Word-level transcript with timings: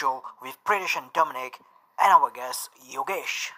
Reds 0.00 0.12
Talk 0.12 0.24
Show 0.40 0.46
with 0.46 0.56
Pritish 0.64 0.96
and 0.96 1.12
Dominic 1.12 1.58
and 2.00 2.12
our 2.12 2.30
guest 2.30 2.70
Yogesh. 2.90 3.50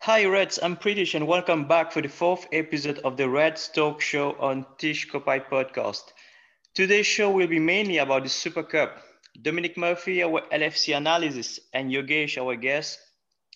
Hi 0.00 0.24
Reds, 0.24 0.58
I'm 0.62 0.76
Pritish 0.76 1.14
and 1.14 1.26
welcome 1.28 1.68
back 1.68 1.92
for 1.92 2.02
the 2.02 2.08
fourth 2.08 2.46
episode 2.52 2.98
of 3.04 3.16
the 3.16 3.28
Reds 3.28 3.68
Talk 3.68 4.00
Show 4.00 4.32
on 4.40 4.66
Tish 4.78 5.08
Kopai 5.08 5.48
podcast. 5.48 6.12
Today's 6.74 7.06
show 7.06 7.30
will 7.30 7.46
be 7.46 7.60
mainly 7.60 7.98
about 7.98 8.24
the 8.24 8.28
Super 8.28 8.64
Cup. 8.64 8.98
Dominic 9.40 9.76
Murphy, 9.76 10.22
our 10.22 10.42
LFC 10.52 10.96
analysis, 10.96 11.60
and 11.72 11.90
Yogesh, 11.90 12.38
our 12.38 12.56
guest, 12.56 12.98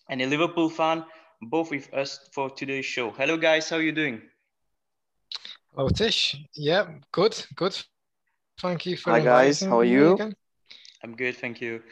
and 0.08 0.22
a 0.22 0.27
Liverpool 0.27 0.70
fan, 0.70 1.05
both 1.42 1.70
with 1.70 1.92
us 1.92 2.28
for 2.32 2.50
today's 2.50 2.86
show. 2.86 3.10
Hello 3.10 3.36
guys, 3.36 3.68
how 3.68 3.77
are 3.77 3.82
you 3.82 3.92
doing? 3.92 4.22
Hello 5.74 5.88
Tish. 5.88 6.36
Yeah, 6.55 6.86
good, 7.10 7.44
good. 7.56 7.77
Thank 8.59 8.87
you 8.87 8.96
for 8.96 9.10
Hi 9.10 9.20
guys, 9.20 9.60
how 9.60 9.80
are 9.80 9.84
you? 9.84 10.19
I'm 11.02 11.14
good, 11.14 11.37
thank 11.37 11.60
you. 11.60 11.83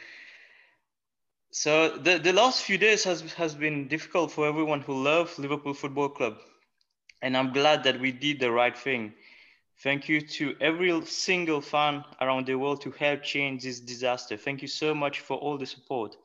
So 1.51 1.89
the, 1.89 2.17
the 2.17 2.33
last 2.33 2.63
few 2.63 2.79
days 2.79 3.03
has 3.03 3.21
has 3.33 3.53
been 3.53 3.87
difficult 3.87 4.31
for 4.31 4.47
everyone 4.47 4.81
who 4.81 5.03
loves 5.03 5.37
Liverpool 5.37 5.75
Football 5.75 6.09
Club. 6.09 6.37
And 7.21 7.37
I'm 7.37 7.53
glad 7.53 7.83
that 7.83 7.99
we 7.99 8.11
did 8.11 8.39
the 8.39 8.51
right 8.51 8.75
thing. 8.75 9.13
Thank 9.83 10.09
you 10.09 10.21
to 10.21 10.55
every 10.59 11.05
single 11.05 11.61
fan 11.61 12.03
around 12.19 12.47
the 12.47 12.55
world 12.55 12.81
to 12.81 12.91
help 12.91 13.21
change 13.21 13.61
this 13.61 13.79
disaster. 13.79 14.35
Thank 14.35 14.63
you 14.63 14.67
so 14.67 14.95
much 14.95 15.19
for 15.19 15.37
all 15.37 15.59
the 15.59 15.67
support. 15.67 16.15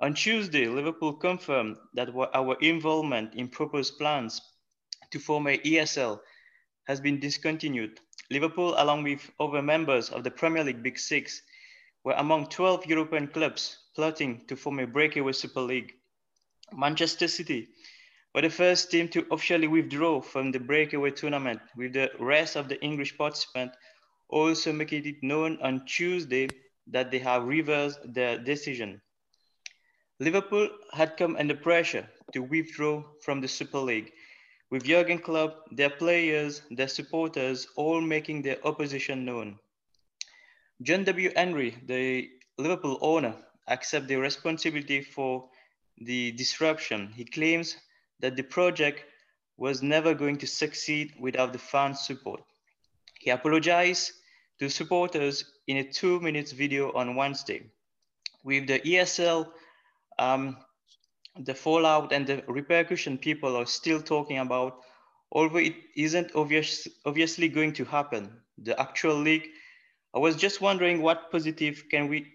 On 0.00 0.12
Tuesday, 0.12 0.68
Liverpool 0.68 1.14
confirmed 1.14 1.78
that 1.94 2.10
our 2.34 2.56
involvement 2.60 3.34
in 3.34 3.48
proposed 3.48 3.96
plans 3.96 4.42
to 5.12 5.18
form 5.18 5.46
a 5.46 5.56
ESL 5.58 6.20
has 6.86 7.00
been 7.00 7.18
discontinued. 7.18 8.00
Liverpool, 8.30 8.74
along 8.76 9.04
with 9.04 9.30
other 9.40 9.62
members 9.62 10.10
of 10.10 10.22
the 10.22 10.30
Premier 10.30 10.62
League 10.62 10.82
Big 10.82 10.98
Six, 10.98 11.42
were 12.04 12.12
among 12.12 12.46
12 12.46 12.86
European 12.86 13.28
clubs 13.28 13.78
plotting 13.94 14.46
to 14.46 14.56
form 14.56 14.80
a 14.80 14.86
breakaway 14.86 15.32
Super 15.32 15.60
League. 15.60 15.94
Manchester 16.72 17.26
City 17.26 17.68
were 18.34 18.42
the 18.42 18.50
first 18.50 18.90
team 18.90 19.08
to 19.08 19.26
officially 19.30 19.66
withdraw 19.66 20.20
from 20.20 20.52
the 20.52 20.60
breakaway 20.60 21.10
tournament, 21.10 21.60
with 21.76 21.94
the 21.94 22.10
rest 22.20 22.56
of 22.56 22.68
the 22.68 22.80
English 22.82 23.16
participants 23.16 23.76
also 24.28 24.72
making 24.72 25.06
it 25.06 25.22
known 25.22 25.58
on 25.62 25.86
Tuesday 25.86 26.48
that 26.86 27.10
they 27.10 27.18
have 27.18 27.44
reversed 27.44 28.00
their 28.12 28.38
decision. 28.38 29.00
Liverpool 30.20 30.68
had 30.92 31.16
come 31.16 31.36
under 31.36 31.54
pressure 31.54 32.08
to 32.32 32.42
withdraw 32.42 33.02
from 33.22 33.40
the 33.40 33.48
Super 33.48 33.78
League 33.78 34.12
with 34.70 34.84
Jurgen 34.84 35.18
Klopp, 35.18 35.64
their 35.70 35.90
players, 35.90 36.62
their 36.70 36.88
supporters, 36.88 37.66
all 37.76 38.00
making 38.00 38.42
their 38.42 38.64
opposition 38.66 39.24
known. 39.24 39.58
John 40.82 41.04
W. 41.04 41.30
Henry, 41.34 41.76
the 41.86 42.30
Liverpool 42.58 42.98
owner, 43.00 43.34
accepts 43.68 44.08
the 44.08 44.16
responsibility 44.16 45.02
for 45.02 45.48
the 45.98 46.32
disruption. 46.32 47.12
He 47.16 47.24
claims 47.24 47.76
that 48.20 48.36
the 48.36 48.42
project 48.42 49.04
was 49.56 49.82
never 49.82 50.14
going 50.14 50.38
to 50.38 50.46
succeed 50.46 51.14
without 51.18 51.52
the 51.52 51.58
fans' 51.58 52.00
support. 52.00 52.42
He 53.18 53.30
apologized 53.30 54.12
to 54.60 54.68
supporters 54.68 55.44
in 55.66 55.78
a 55.78 55.84
two 55.84 56.20
minute 56.20 56.50
video 56.50 56.92
on 56.92 57.16
Wednesday. 57.16 57.62
With 58.44 58.68
the 58.68 58.80
ESL 58.80 59.48
um, 60.18 60.56
the 61.44 61.54
fallout 61.54 62.12
and 62.12 62.26
the 62.26 62.42
repercussion 62.48 63.18
people 63.18 63.56
are 63.56 63.66
still 63.66 64.00
talking 64.00 64.38
about, 64.38 64.80
although 65.32 65.58
it 65.58 65.74
isn't 65.96 66.34
obvious, 66.34 66.88
obviously 67.04 67.48
going 67.48 67.72
to 67.74 67.84
happen, 67.84 68.30
the 68.58 68.78
actual 68.80 69.14
league, 69.14 69.48
I 70.14 70.18
was 70.18 70.36
just 70.36 70.60
wondering 70.60 71.02
what 71.02 71.30
positive 71.30 71.84
can 71.90 72.08
we 72.08 72.26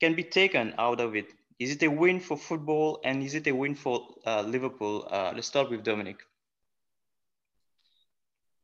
can 0.00 0.14
be 0.14 0.24
taken 0.24 0.74
out 0.78 1.00
of 1.00 1.14
it. 1.14 1.32
Is 1.58 1.70
it 1.70 1.82
a 1.84 1.88
win 1.88 2.18
for 2.18 2.36
football 2.36 3.00
and 3.04 3.22
is 3.22 3.34
it 3.34 3.46
a 3.46 3.52
win 3.52 3.74
for 3.74 4.08
uh, 4.26 4.42
Liverpool? 4.42 5.06
Uh, 5.08 5.32
let's 5.34 5.46
start 5.46 5.70
with 5.70 5.84
Dominic. 5.84 6.18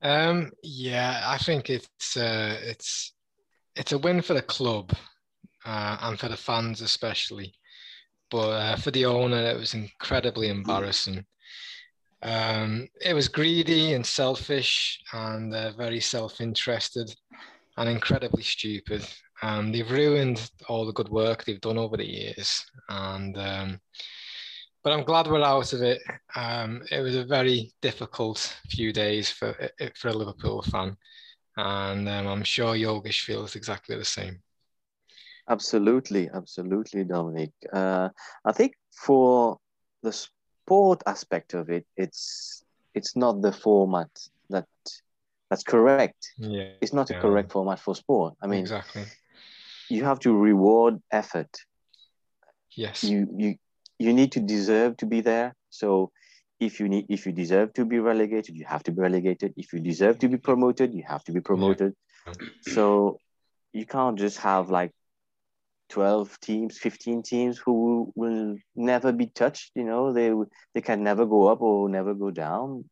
Um, 0.03 0.51
yeah, 0.63 1.23
I 1.25 1.39
think 1.39 1.71
it's 1.71 2.17
uh, 2.17 2.57
it's 2.63 3.13
it's 3.77 3.93
a 3.93 3.99
win 3.99 4.23
for 4.23 4.35
the 4.35 4.43
club 4.43 4.93
uh, 5.65 5.99
and 6.01 6.19
for 6.19 6.29
the 6.29 6.37
fans 6.37 6.81
especially. 6.81 7.55
But 8.31 8.49
uh, 8.49 8.77
for 8.77 8.91
the 8.91 9.07
owner, 9.07 9.43
it 9.43 9.57
was 9.57 9.75
incredibly 9.75 10.49
embarrassing. 10.49 11.25
Um, 12.23 12.89
it 13.01 13.15
was 13.15 13.29
greedy 13.29 13.95
and 13.95 14.05
selfish 14.05 15.01
and 15.13 15.55
uh, 15.55 15.73
very 15.73 16.01
self 16.01 16.41
interested 16.41 17.15
and 17.77 17.89
incredibly 17.89 18.43
stupid. 18.43 19.07
Um, 19.41 19.71
they've 19.71 19.91
ruined 19.91 20.51
all 20.69 20.85
the 20.85 20.93
good 20.93 21.09
work 21.09 21.45
they've 21.45 21.61
done 21.61 21.79
over 21.79 21.97
the 21.97 22.07
years. 22.07 22.65
And 22.89 23.39
um, 23.39 23.81
but 24.83 24.93
I'm 24.93 25.05
glad 25.05 25.27
we're 25.27 25.43
out 25.43 25.73
of 25.73 25.83
it. 25.83 26.01
Um, 26.35 26.83
it 26.91 27.01
was 27.01 27.15
a 27.15 27.25
very 27.25 27.73
difficult 27.83 28.59
few 28.71 28.93
days 28.93 29.31
for 29.31 29.55
for 29.95 30.09
a 30.09 30.13
Liverpool 30.13 30.63
fan, 30.63 30.97
and 31.57 32.09
um, 32.09 32.27
I'm 32.27 32.43
sure 32.43 32.75
Yogesh 32.75 33.21
feels 33.21 33.57
exactly 33.57 33.97
the 33.97 34.05
same. 34.05 34.41
Absolutely, 35.49 36.29
absolutely, 36.33 37.05
Dominic. 37.05 37.53
Uh, 37.73 38.11
I 38.45 38.53
think 38.53 38.75
for 38.93 39.59
the 40.03 40.13
sport 40.13 41.03
aspect 41.07 41.55
of 41.55 41.71
it, 41.71 41.87
it's 41.97 42.63
it's 42.95 43.17
not 43.17 43.41
the 43.41 43.53
format 43.53 44.11
that 44.51 44.67
that's 45.49 45.63
correct. 45.63 46.33
Yeah, 46.37 46.71
it's 46.81 46.93
not 46.93 47.11
yeah. 47.11 47.19
a 47.19 47.21
correct 47.21 47.53
format 47.53 47.81
for 47.81 47.95
sport. 47.95 48.35
I 48.43 48.47
mean, 48.47 48.61
exactly. 48.61 49.05
You 49.89 50.05
have 50.05 50.19
to 50.21 50.37
reward 50.37 51.01
effort. 51.11 51.57
Yes. 52.77 53.03
You 53.05 53.27
you 53.37 53.57
you 53.99 54.13
need 54.13 54.33
to 54.33 54.41
deserve 54.41 54.97
to 54.99 55.07
be 55.07 55.23
there. 55.23 55.55
So 55.71 56.13
if 56.61 56.81
you 56.81 56.89
need 56.89 57.07
if 57.09 57.25
you 57.25 57.33
deserve 57.33 57.73
to 57.75 57.85
be 57.87 57.99
relegated, 57.99 58.55
you 58.55 58.67
have 58.67 58.83
to 58.85 58.93
be 58.93 59.01
relegated. 59.01 59.55
If 59.57 59.73
you 59.73 59.81
deserve 59.81 60.19
to 60.19 60.29
be 60.29 60.37
promoted, 60.37 60.93
you 60.93 61.05
have 61.09 61.25
to 61.25 61.33
be 61.33 61.41
promoted. 61.41 61.95
Yeah. 62.27 62.33
So 62.63 63.21
you 63.73 63.87
can't 63.87 64.19
just 64.19 64.39
have 64.39 64.71
like 64.71 64.93
12 65.89 66.39
teams 66.41 66.79
15 66.79 67.23
teams 67.23 67.59
who 67.59 68.13
will 68.15 68.57
never 68.77 69.13
be 69.13 69.27
touched 69.27 69.73
you 69.75 69.85
know 69.85 70.13
they 70.13 70.33
they 70.75 70.81
can 70.81 71.03
never 71.03 71.25
go 71.27 71.49
up 71.49 71.61
or 71.61 71.89
never 71.89 72.15
go 72.15 72.31
down. 72.31 72.85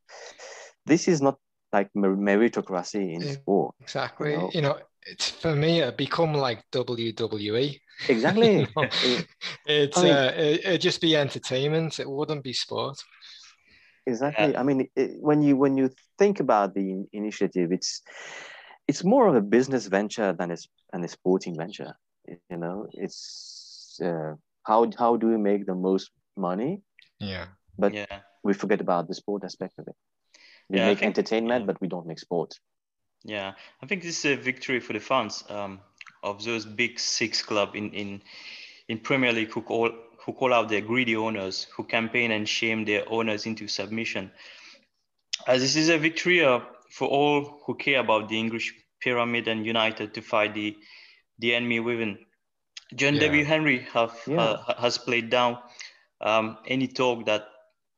This 0.86 1.08
is 1.08 1.20
not 1.20 1.38
like 1.72 1.90
meritocracy 1.94 3.14
in 3.14 3.26
sport 3.26 3.74
exactly. 3.80 4.30
you 4.30 4.36
know, 4.36 4.50
you 4.54 4.62
know 4.62 4.78
it's 5.06 5.30
for 5.30 5.54
me 5.54 5.80
it 5.80 5.96
become 5.96 6.34
like 6.34 6.62
wwe 6.72 7.78
exactly. 8.08 8.66
You 9.04 9.18
it's 9.66 9.98
I 9.98 10.02
mean, 10.02 10.12
uh, 10.12 10.32
it, 10.36 10.60
it'd 10.64 10.80
just 10.80 11.00
be 11.00 11.16
entertainment. 11.16 11.98
It 11.98 12.10
wouldn't 12.10 12.42
be 12.42 12.52
sport. 12.52 12.98
Exactly. 14.06 14.52
Yeah. 14.52 14.60
i 14.60 14.62
mean 14.62 14.88
it, 14.94 15.16
when 15.20 15.42
you 15.42 15.56
when 15.56 15.76
you 15.76 15.90
think 16.18 16.40
about 16.40 16.74
the 16.74 17.04
initiative 17.12 17.72
it's 17.72 18.02
it's 18.88 19.02
more 19.02 19.26
of 19.26 19.34
a 19.34 19.40
business 19.40 19.86
venture 19.88 20.32
than 20.32 20.52
a, 20.52 20.56
than 20.92 21.02
a 21.04 21.08
sporting 21.08 21.56
venture 21.56 21.92
you 22.50 22.56
know 22.56 22.88
it's 22.92 24.00
uh, 24.02 24.34
how 24.62 24.90
how 24.98 25.16
do 25.16 25.28
we 25.28 25.36
make 25.36 25.66
the 25.66 25.74
most 25.74 26.10
money? 26.36 26.82
Yeah. 27.18 27.46
But 27.78 27.94
yeah. 27.94 28.20
we 28.42 28.52
forget 28.52 28.80
about 28.80 29.08
the 29.08 29.14
sport 29.14 29.44
aspect 29.44 29.78
of 29.78 29.88
it. 29.88 29.94
We 30.68 30.78
yeah, 30.78 30.86
make 30.86 30.98
think, 30.98 31.16
entertainment 31.16 31.62
yeah. 31.62 31.66
but 31.66 31.80
we 31.80 31.88
don't 31.88 32.06
make 32.06 32.18
sport. 32.18 32.54
Yeah. 33.24 33.52
I 33.82 33.86
think 33.86 34.02
this 34.02 34.24
is 34.24 34.38
a 34.38 34.42
victory 34.42 34.80
for 34.80 34.92
the 34.92 35.00
fans 35.00 35.44
um, 35.48 35.80
of 36.22 36.42
those 36.44 36.64
big 36.64 36.98
six 36.98 37.42
club 37.42 37.74
in 37.74 37.90
in 37.90 38.22
in 38.88 38.98
premier 38.98 39.32
league 39.32 39.52
who 39.52 39.62
call 39.62 39.90
who 40.24 40.32
call 40.32 40.52
out 40.52 40.68
their 40.68 40.80
greedy 40.80 41.16
owners 41.16 41.66
who 41.76 41.84
campaign 41.84 42.32
and 42.32 42.48
shame 42.48 42.84
their 42.84 43.04
owners 43.08 43.46
into 43.46 43.68
submission. 43.68 44.30
As 45.46 45.60
this 45.60 45.76
is 45.76 45.88
a 45.88 45.98
victory 45.98 46.44
uh, 46.44 46.60
for 46.90 47.08
all 47.08 47.60
who 47.64 47.74
care 47.74 48.00
about 48.00 48.28
the 48.28 48.38
english 48.38 48.74
pyramid 49.00 49.48
and 49.48 49.66
united 49.66 50.14
to 50.14 50.20
fight 50.22 50.54
the 50.54 50.76
the 51.38 51.54
enemy 51.54 51.80
within. 51.80 52.18
John 52.94 53.14
yeah. 53.14 53.20
W. 53.20 53.44
Henry 53.44 53.80
have, 53.92 54.16
yeah. 54.26 54.40
uh, 54.40 54.80
has 54.80 54.98
played 54.98 55.30
down 55.30 55.58
um, 56.20 56.58
any 56.66 56.86
talk 56.86 57.26
that 57.26 57.48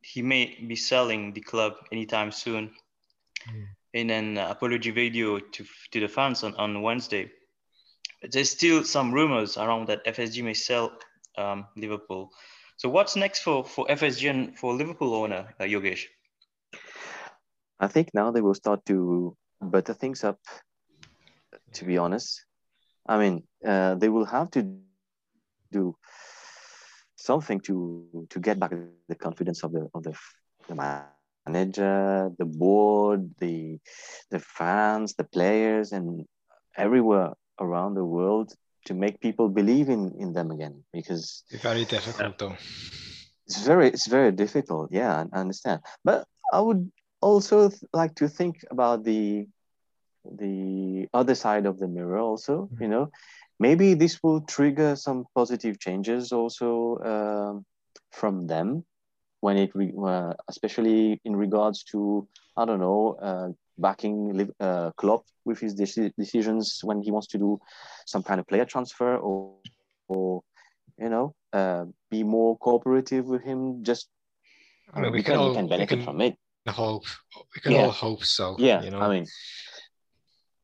he 0.01 0.23
may 0.23 0.57
be 0.67 0.77
selling 0.77 1.33
the 1.33 1.41
club 1.41 1.75
anytime 1.93 2.33
soon 2.33 2.71
mm. 3.49 3.67
in 3.93 4.11
an 4.11 4.39
apology 4.39 4.91
video 4.91 5.39
to, 5.39 5.65
to 5.91 6.01
the 6.01 6.09
fans 6.09 6.43
on, 6.43 6.55
on 6.55 6.83
Wednesday. 6.83 7.31
But 8.21 8.33
there's 8.33 8.51
still 8.51 8.83
some 8.85 9.13
rumors 9.13 9.57
around 9.57 9.89
that 9.89 10.05
FSG 10.05 10.43
may 10.43 10.55
sell 10.55 10.93
um, 11.37 11.67
Liverpool. 11.77 12.33
So 12.77 12.89
what's 12.89 13.17
next 13.17 13.43
for, 13.43 13.65
for 13.65 13.87
FSG 13.87 14.31
and 14.31 14.59
for 14.59 14.75
Liverpool 14.75 15.15
owner, 15.15 15.55
uh, 15.61 15.65
Yogesh? 15.65 16.05
I 17.81 17.87
think 17.87 18.11
now 18.15 18.31
they 18.31 18.41
will 18.41 18.55
start 18.55 18.85
to 18.87 19.37
butter 19.61 19.95
things 19.95 20.25
up, 20.25 20.39
to 21.75 21.85
be 21.85 21.99
honest. 21.99 22.45
I 23.09 23.19
mean, 23.19 23.43
uh, 23.67 23.95
they 23.97 24.09
will 24.09 24.27
have 24.27 24.51
to 24.53 24.63
do 24.63 24.85
something 26.07 26.89
to 26.97 27.17
to 27.65 27.65
get 27.65 27.97
back 27.99 28.09
the 29.09 29.15
confidence 29.17 29.19
of 29.65 29.73
the 29.73 29.89
of 29.95 30.03
the, 30.03 30.15
the 30.69 30.75
manager, 30.75 32.31
the 32.39 32.45
board, 32.45 33.31
the 33.39 33.79
the 34.31 34.39
fans, 34.39 35.15
the 35.15 35.25
players, 35.25 35.93
and 35.93 36.25
everywhere 36.77 37.33
around 37.61 37.95
the 37.95 38.05
world 38.05 38.53
to 38.85 38.95
make 38.95 39.21
people 39.21 39.49
believe 39.49 39.89
in 39.89 40.13
in 40.19 40.33
them 40.33 40.51
again 40.51 40.85
because 40.93 41.43
It's 41.51 41.63
very 41.63 41.85
difficult 41.85 42.39
though. 42.39 42.57
it's 43.47 43.63
very 43.67 43.89
it's 43.89 44.07
very 44.07 44.33
difficult 44.33 44.89
yeah 44.93 45.25
i 45.33 45.39
understand 45.41 45.81
but 46.05 46.25
i 46.53 46.61
would 46.61 46.91
also 47.21 47.69
th- 47.69 47.83
like 47.93 48.15
to 48.21 48.29
think 48.29 48.57
about 48.71 49.05
the 49.05 49.47
the 50.25 51.07
other 51.15 51.35
side 51.35 51.67
of 51.67 51.79
the 51.79 51.89
mirror 51.89 52.19
also 52.19 52.69
you 52.81 52.89
know 52.89 53.11
maybe 53.61 53.95
this 53.95 54.23
will 54.23 54.41
trigger 54.43 54.95
some 54.97 55.25
positive 55.35 55.79
changes 55.79 56.33
also 56.33 56.99
um, 57.05 57.65
from 58.13 58.47
them 58.47 58.85
when 59.41 59.57
it 59.57 59.71
re- 59.75 59.93
uh, 60.05 60.33
especially 60.49 61.21
in 61.25 61.37
regards 61.37 61.85
to 61.85 62.27
i 62.57 62.65
don't 62.65 62.81
know 62.81 63.17
uh, 63.23 63.49
backing 63.79 64.49
uh, 64.61 64.91
Klopp 64.97 65.25
with 65.45 65.59
his 65.61 65.75
deci- 65.75 66.13
decisions 66.19 66.81
when 66.83 67.01
he 67.03 67.11
wants 67.11 67.29
to 67.29 67.39
do 67.39 67.59
some 68.07 68.23
kind 68.23 68.41
of 68.41 68.47
player 68.47 68.65
transfer 68.65 69.17
or 69.17 69.55
or 70.09 70.43
you 70.99 71.09
know 71.09 71.35
uh, 71.53 71.85
be 72.11 72.23
more 72.23 72.57
cooperative 72.59 73.27
with 73.27 73.43
him 73.43 73.85
just 73.85 74.09
I 74.95 75.01
mean, 75.01 75.13
we 75.13 75.19
we 75.19 75.23
can 75.23 75.37
all 75.37 75.49
we 75.51 75.55
can 75.55 75.65
we 75.65 75.71
benefit 75.71 75.99
can 75.99 76.05
from 76.05 76.21
it 76.21 76.37
hope 76.69 77.05
we 77.55 77.61
can 77.61 77.73
Yeah. 77.73 77.87
all 77.87 77.91
hope 77.91 78.25
so. 78.25 78.57
yeah 78.59 78.83
you 78.83 78.91
know. 78.91 79.01
i 79.01 79.09
mean 79.09 79.27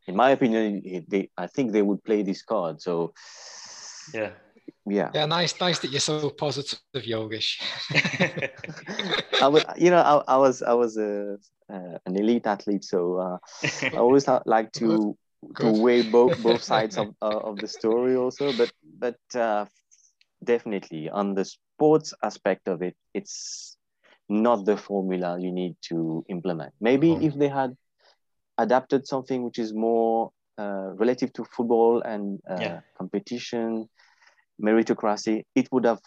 in 0.06 0.14
my 0.16 0.30
opinion 0.30 0.82
they 1.08 1.28
i 1.36 1.46
think 1.46 1.72
they 1.72 1.82
would 1.82 2.02
play 2.04 2.22
this 2.22 2.42
card 2.42 2.80
so 2.80 3.12
Yeah. 4.14 4.30
yeah 4.86 5.10
yeah, 5.14 5.26
nice, 5.26 5.58
nice 5.60 5.78
that 5.80 5.90
you're 5.90 6.00
so 6.12 6.30
positive, 6.30 6.80
Yogesh. 6.94 7.50
I 9.42 9.48
was, 9.48 9.64
you 9.76 9.90
know, 9.90 10.02
I, 10.12 10.34
I 10.34 10.36
was, 10.36 10.62
I 10.62 10.74
was 10.74 10.96
a, 10.96 11.36
uh, 11.72 11.98
an 12.06 12.16
elite 12.16 12.46
athlete, 12.46 12.84
so 12.84 13.18
uh, 13.18 13.38
I 13.94 13.96
always 13.96 14.24
ha- 14.26 14.42
like 14.46 14.72
to 14.72 15.16
to 15.60 15.66
weigh 15.84 16.02
both 16.02 16.36
both 16.48 16.62
sides 16.62 16.96
of 16.98 17.08
uh, 17.22 17.40
of 17.50 17.60
the 17.60 17.68
story, 17.68 18.14
also. 18.16 18.52
But 18.52 18.70
but 19.04 19.18
uh, 19.34 19.64
definitely 20.42 21.08
on 21.10 21.34
the 21.34 21.44
sports 21.44 22.14
aspect 22.22 22.68
of 22.68 22.82
it, 22.82 22.94
it's 23.14 23.76
not 24.28 24.64
the 24.64 24.76
formula 24.76 25.38
you 25.40 25.52
need 25.52 25.76
to 25.90 26.24
implement. 26.28 26.72
Maybe 26.80 27.10
Oh. 27.12 27.20
if 27.28 27.34
they 27.34 27.48
had 27.48 27.76
adapted 28.58 29.06
something 29.06 29.42
which 29.42 29.58
is 29.58 29.72
more 29.72 30.30
uh, 30.58 30.90
relative 30.94 31.32
to 31.32 31.44
football 31.44 32.02
and 32.02 32.40
uh, 32.48 32.56
Yeah. 32.60 32.80
competition, 32.96 33.88
meritocracy, 34.62 35.44
it 35.54 35.68
would 35.72 35.84
have 35.84 36.00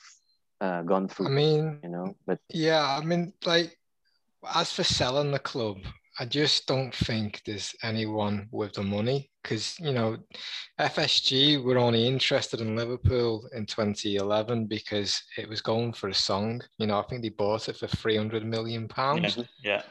uh, 0.61 0.81
gone 0.83 1.07
through. 1.07 1.27
I 1.27 1.29
mean, 1.29 1.79
you 1.83 1.89
know, 1.89 2.15
but 2.25 2.39
yeah, 2.49 2.97
I 2.99 3.03
mean, 3.03 3.33
like 3.45 3.77
as 4.55 4.71
for 4.71 4.83
selling 4.83 5.31
the 5.31 5.39
club, 5.39 5.77
I 6.19 6.25
just 6.25 6.65
don't 6.65 6.95
think 6.95 7.41
there's 7.45 7.75
anyone 7.83 8.47
with 8.51 8.73
the 8.73 8.83
money 8.83 9.29
because 9.43 9.77
you 9.79 9.91
know 9.93 10.17
FSG 10.79 11.63
were 11.63 11.77
only 11.77 12.07
interested 12.07 12.59
in 12.61 12.75
Liverpool 12.75 13.47
in 13.53 13.65
2011 13.65 14.65
because 14.65 15.21
it 15.37 15.47
was 15.47 15.61
going 15.61 15.93
for 15.93 16.09
a 16.09 16.13
song. 16.13 16.61
You 16.79 16.87
know, 16.87 16.99
I 16.99 17.03
think 17.03 17.21
they 17.21 17.29
bought 17.29 17.69
it 17.69 17.77
for 17.77 17.87
300 17.87 18.45
million 18.45 18.83
yeah. 18.83 18.95
pounds. 18.95 19.37
yeah. 19.63 19.81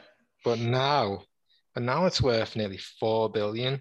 but 0.43 0.59
now 0.59 1.21
but 1.77 1.83
now 1.83 2.07
it's 2.07 2.23
worth 2.23 2.55
nearly 2.55 2.79
four 2.99 3.29
billion 3.29 3.79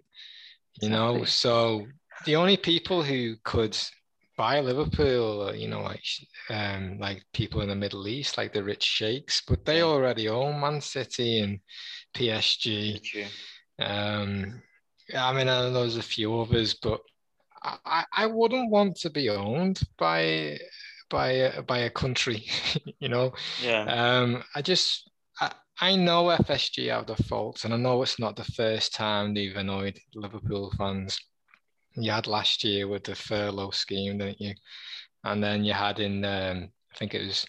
you 0.83 0.91
know? 0.91 1.17
Exactly. 1.17 1.27
so 1.29 1.87
the 2.27 2.37
only 2.37 2.59
people 2.59 3.03
who 3.03 3.37
could 3.43 3.75
buy 4.37 4.61
liverpool 4.61 5.55
you 5.55 5.67
know 5.67 5.81
like 5.81 6.05
um 6.51 6.99
like 6.99 7.23
people 7.33 7.63
in 7.63 7.71
the 7.71 7.75
middle 7.75 8.07
east 8.07 8.37
like 8.37 8.53
the 8.53 8.63
rich 8.63 8.83
sheikhs 8.83 9.43
but 9.49 9.65
they 9.65 9.81
already 9.81 10.29
own 10.29 10.61
man 10.61 10.79
city 10.79 11.41
and 11.41 11.59
psg 12.15 13.01
um 13.79 14.61
i 15.17 15.33
mean 15.33 15.49
i 15.49 15.63
know 15.63 15.73
there's 15.73 15.97
a 15.97 16.03
few 16.03 16.39
others 16.39 16.75
but 16.75 17.01
i 17.63 18.05
i 18.15 18.27
wouldn't 18.27 18.71
want 18.71 18.95
to 18.95 19.09
be 19.09 19.31
owned 19.31 19.81
by 19.97 20.59
by 21.09 21.31
a, 21.31 21.63
by 21.63 21.79
a 21.79 21.91
country 21.91 22.45
you 22.99 23.09
know? 23.09 23.33
Yeah. 23.63 23.85
um, 23.85 24.45
I 24.55 24.61
just 24.61 25.11
I, 25.81 25.97
know 25.97 26.25
FSG 26.27 26.91
have 26.91 27.07
the 27.07 27.17
faults, 27.25 27.65
and 27.65 27.75
I 27.75 27.77
know 27.77 28.03
it's 28.03 28.19
not 28.19 28.37
the 28.37 28.45
first 28.45 28.95
time 28.95 29.35
they've 29.35 29.57
annoyed 29.57 29.99
Liverpool 30.15 30.73
fans. 30.79 31.19
You 31.97 32.11
had 32.11 32.27
last 32.27 32.65
year 32.65 32.89
with 32.89 33.05
the 33.05 33.15
furlough 33.15 33.71
scheme, 33.71 34.19
didn't 34.19 34.41
you? 34.41 34.55
And 35.25 35.43
then 35.43 35.65
you 35.65 35.73
had 35.73 35.99
in 36.01 36.25
um, 36.25 36.69
I 36.95 36.97
think 36.99 37.15
it 37.15 37.27
was 37.27 37.45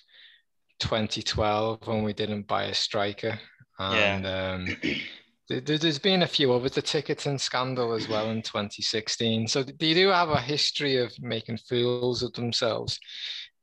2012 0.80 1.88
when 1.88 2.04
we 2.04 2.14
didn't 2.14 2.48
buy 2.48 2.66
a 2.66 2.74
striker, 2.74 3.40
and 3.80 4.26
um, 4.26 4.78
there- 5.50 5.62
there's 5.78 6.00
been 6.00 6.24
a 6.24 6.28
few 6.28 6.54
others. 6.54 6.72
The 6.74 6.82
ticketing 6.82 7.38
scandal 7.38 7.94
as 7.94 8.08
well 8.08 8.30
in 8.32 8.42
2016. 8.42 9.48
So 9.48 9.64
they 9.64 9.94
do 9.94 10.10
have 10.10 10.30
a 10.30 10.42
history 10.42 10.98
of 10.98 11.14
making 11.22 11.58
fools 11.70 12.24
of 12.24 12.34
themselves. 12.34 13.00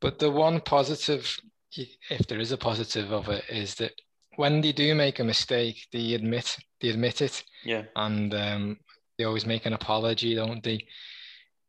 But 0.01 0.19
the 0.19 0.31
one 0.31 0.61
positive, 0.61 1.39
if 1.77 2.27
there 2.29 2.41
is 2.41 2.53
a 2.53 2.57
positive 2.59 3.13
of 3.13 3.29
it, 3.29 3.45
is 3.49 3.75
that 3.77 3.93
when 4.37 4.61
they 4.61 4.73
do 4.73 4.95
make 4.95 5.19
a 5.21 5.25
mistake, 5.25 5.87
they 5.93 6.15
admit 6.15 6.57
they 6.81 6.89
admit 6.91 7.23
it, 7.23 7.45
yeah. 7.65 7.83
and 7.97 8.35
um, 8.35 8.77
they 9.19 9.25
always 9.25 9.47
make 9.47 9.67
an 9.67 9.73
apology, 9.73 10.35
don't 10.35 10.63
they? 10.63 10.87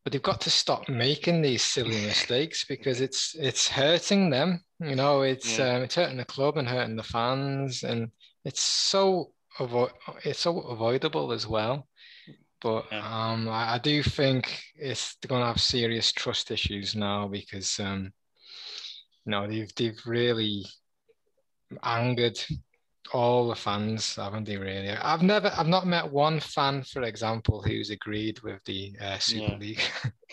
But 0.04 0.12
they've 0.12 0.22
got 0.22 0.40
to 0.42 0.50
stop 0.50 0.88
making 0.88 1.42
these 1.42 1.62
silly 1.62 2.00
mistakes 2.06 2.64
because 2.64 3.00
it's 3.00 3.34
it's 3.34 3.68
hurting 3.68 4.30
them. 4.30 4.62
You 4.80 4.94
know, 4.96 5.22
it's 5.22 5.58
Yeah. 5.58 5.76
um, 5.76 5.82
it's 5.82 5.94
hurting 5.94 6.18
the 6.18 6.24
club 6.24 6.56
and 6.58 6.68
hurting 6.68 6.96
the 6.96 7.02
fans, 7.02 7.82
and 7.82 8.10
it's 8.44 8.60
so 8.60 9.32
avo- 9.58 9.92
it's 10.24 10.40
so 10.40 10.60
avoidable 10.60 11.32
as 11.32 11.46
well. 11.46 11.88
But 12.60 12.86
Yeah. 12.90 13.32
um, 13.32 13.48
I, 13.48 13.74
I 13.74 13.78
do 13.78 14.02
think 14.02 14.60
it's 14.76 15.16
going 15.26 15.40
to 15.42 15.46
have 15.46 15.60
serious 15.60 16.12
trust 16.12 16.50
issues 16.50 16.94
now 16.94 17.28
because 17.28 17.78
um, 17.80 18.12
you 19.24 19.30
know 19.30 19.46
they've 19.46 19.72
they've 19.76 20.00
really 20.06 20.64
angered 21.82 22.38
all 23.12 23.48
the 23.48 23.54
fans, 23.54 24.16
haven't 24.16 24.44
they? 24.44 24.56
Really, 24.56 24.90
I've 24.90 25.22
never, 25.22 25.52
I've 25.56 25.68
not 25.68 25.86
met 25.86 26.10
one 26.10 26.40
fan, 26.40 26.82
for 26.82 27.02
example, 27.02 27.62
who's 27.62 27.90
agreed 27.90 28.40
with 28.40 28.62
the 28.64 28.94
uh, 29.00 29.18
Super 29.18 29.52
Yeah. 29.52 29.56
League. 29.58 29.82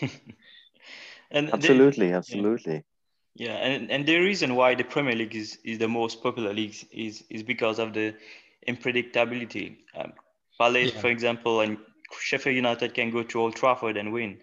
and 1.30 1.48
the- 1.48 1.54
absolutely, 1.54 2.12
absolutely. 2.12 2.84
Yeah, 3.36 3.56
and, 3.56 3.90
and 3.90 4.06
the 4.06 4.18
reason 4.18 4.54
why 4.54 4.76
the 4.76 4.84
Premier 4.84 5.16
League 5.16 5.34
is, 5.34 5.58
is 5.64 5.78
the 5.78 5.88
most 5.88 6.22
popular 6.22 6.52
league 6.52 6.76
is 6.92 7.24
is 7.30 7.42
because 7.42 7.80
of 7.80 7.92
the 7.92 8.14
unpredictability. 8.68 9.76
Um, 9.98 10.12
Palace, 10.58 10.92
Yeah. 10.92 11.00
for 11.00 11.08
example, 11.08 11.60
and 11.60 11.78
Sheffield 12.20 12.54
United 12.54 12.94
can 12.94 13.10
go 13.10 13.24
to 13.24 13.40
Old 13.40 13.56
Trafford 13.56 13.96
and 13.96 14.12
win. 14.12 14.38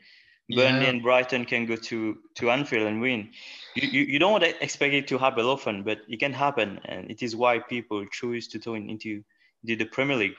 Burnley 0.50 0.86
Yeah. 0.86 0.89
and 0.89 1.01
Brighton 1.01 1.45
can 1.45 1.65
go 1.65 1.75
to, 1.75 2.17
to 2.36 2.51
Anfield 2.51 2.88
and 2.88 3.01
win. 3.01 3.29
You, 3.75 3.88
you, 3.88 4.01
you 4.13 4.19
don't 4.19 4.43
expect 4.43 4.93
it 4.93 5.07
to 5.10 5.17
happen 5.17 5.45
often, 5.45 5.83
but 5.83 6.00
it 6.07 6.19
can 6.19 6.33
happen. 6.33 6.79
And 6.86 7.10
it 7.10 7.21
is 7.24 7.36
why 7.36 7.60
people 7.60 8.05
choose 8.12 8.48
to 8.50 8.60
turn 8.60 8.89
into, 8.89 9.24
into 9.63 9.75
the 9.77 9.86
Premier 9.86 10.17
League. 10.17 10.38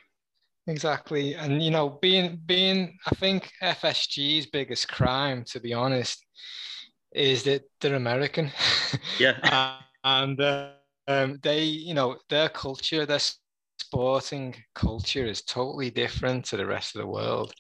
Exactly, 0.67 1.35
and 1.35 1.63
you 1.63 1.71
know, 1.71 1.99
being 2.01 2.41
being, 2.47 2.97
I 3.07 3.15
think 3.17 3.51
FSG's 3.61 4.47
biggest 4.47 4.89
crime, 4.89 5.45
to 5.47 5.61
be 5.61 5.73
honest, 5.75 6.25
is 7.13 7.43
that 7.45 7.63
they're 7.81 7.97
American. 7.97 8.53
Yeah. 9.19 9.35
And 10.05 10.41
uh, 10.41 10.71
um, 11.07 11.39
they, 11.43 11.63
you 11.65 11.95
know, 11.95 12.17
their 12.29 12.49
culture, 12.49 13.07
their 13.07 13.21
sporting 13.79 14.55
culture 14.75 15.27
is 15.27 15.43
totally 15.43 15.91
different 15.91 16.45
to 16.47 16.57
the 16.57 16.67
rest 16.67 16.97
of 16.97 17.01
the 17.03 17.07
world. 17.07 17.53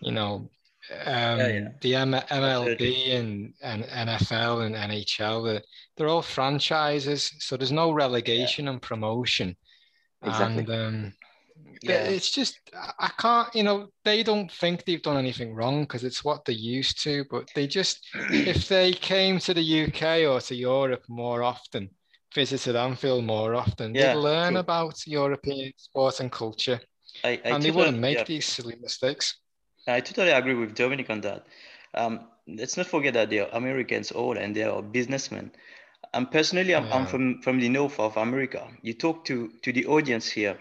You 0.00 0.12
know, 0.12 0.50
um, 0.90 1.38
yeah. 1.38 1.68
the 1.80 1.94
M- 1.94 2.12
MLB 2.12 3.14
and, 3.16 3.54
and 3.62 3.84
NFL 3.84 4.66
and 4.66 4.74
NHL, 4.74 5.44
they're, 5.44 5.62
they're 5.96 6.08
all 6.08 6.22
franchises, 6.22 7.32
so 7.38 7.56
there's 7.56 7.72
no 7.72 7.92
relegation 7.92 8.68
and 8.68 8.82
promotion. 8.82 9.56
Exactly. 10.24 10.58
And 10.60 10.70
um, 10.70 11.12
Yeah. 11.82 12.04
it's 12.04 12.30
just 12.30 12.58
I- 12.98 13.10
can't, 13.18 13.54
you 13.54 13.62
know, 13.62 13.88
they 14.04 14.22
don't 14.22 14.50
think 14.50 14.84
they've 14.84 15.02
done 15.02 15.16
anything 15.16 15.54
wrong 15.54 15.82
because 15.82 16.04
it's 16.04 16.24
what 16.24 16.44
they're 16.44 16.54
used 16.54 17.02
to. 17.04 17.24
But 17.30 17.48
they 17.54 17.66
just, 17.66 18.00
if 18.30 18.68
they 18.68 18.92
came 18.92 19.38
to 19.40 19.54
the 19.54 19.84
UK 19.84 20.28
or 20.30 20.40
to 20.40 20.54
Europe 20.54 21.04
more 21.08 21.42
often, 21.42 21.90
visited 22.34 22.76
Anfield 22.76 23.24
more 23.24 23.54
often, 23.54 23.94
Yeah, 23.94 24.14
they'd 24.14 24.20
learn 24.20 24.52
true. 24.52 24.60
about 24.60 25.06
European 25.06 25.72
sport 25.76 26.20
and 26.20 26.32
culture, 26.32 26.80
I, 27.24 27.40
I 27.44 27.50
and 27.50 27.62
they 27.62 27.70
wouldn't 27.70 27.98
make 27.98 28.18
yeah. 28.18 28.24
these 28.24 28.46
silly 28.46 28.76
mistakes. 28.80 29.38
I 29.86 30.00
totally 30.00 30.30
agree 30.30 30.54
with 30.54 30.74
Dominic 30.74 31.10
on 31.10 31.20
that. 31.22 31.46
Um, 31.94 32.26
let's 32.46 32.76
not 32.76 32.86
forget 32.86 33.14
that 33.14 33.30
they 33.30 33.38
are 33.40 33.48
Americans 33.52 34.10
all 34.10 34.36
and 34.36 34.54
they 34.54 34.62
are 34.64 34.82
businessmen. 34.82 35.52
And 36.14 36.30
personally, 36.30 36.74
I'm, 36.74 36.86
I'm 36.90 37.06
from, 37.06 37.42
from 37.42 37.60
the 37.60 37.68
north 37.68 37.98
of 38.00 38.16
America. 38.16 38.68
You 38.82 38.94
talk 38.94 39.24
to, 39.26 39.50
to 39.62 39.72
the 39.72 39.86
audience 39.86 40.28
here, 40.30 40.58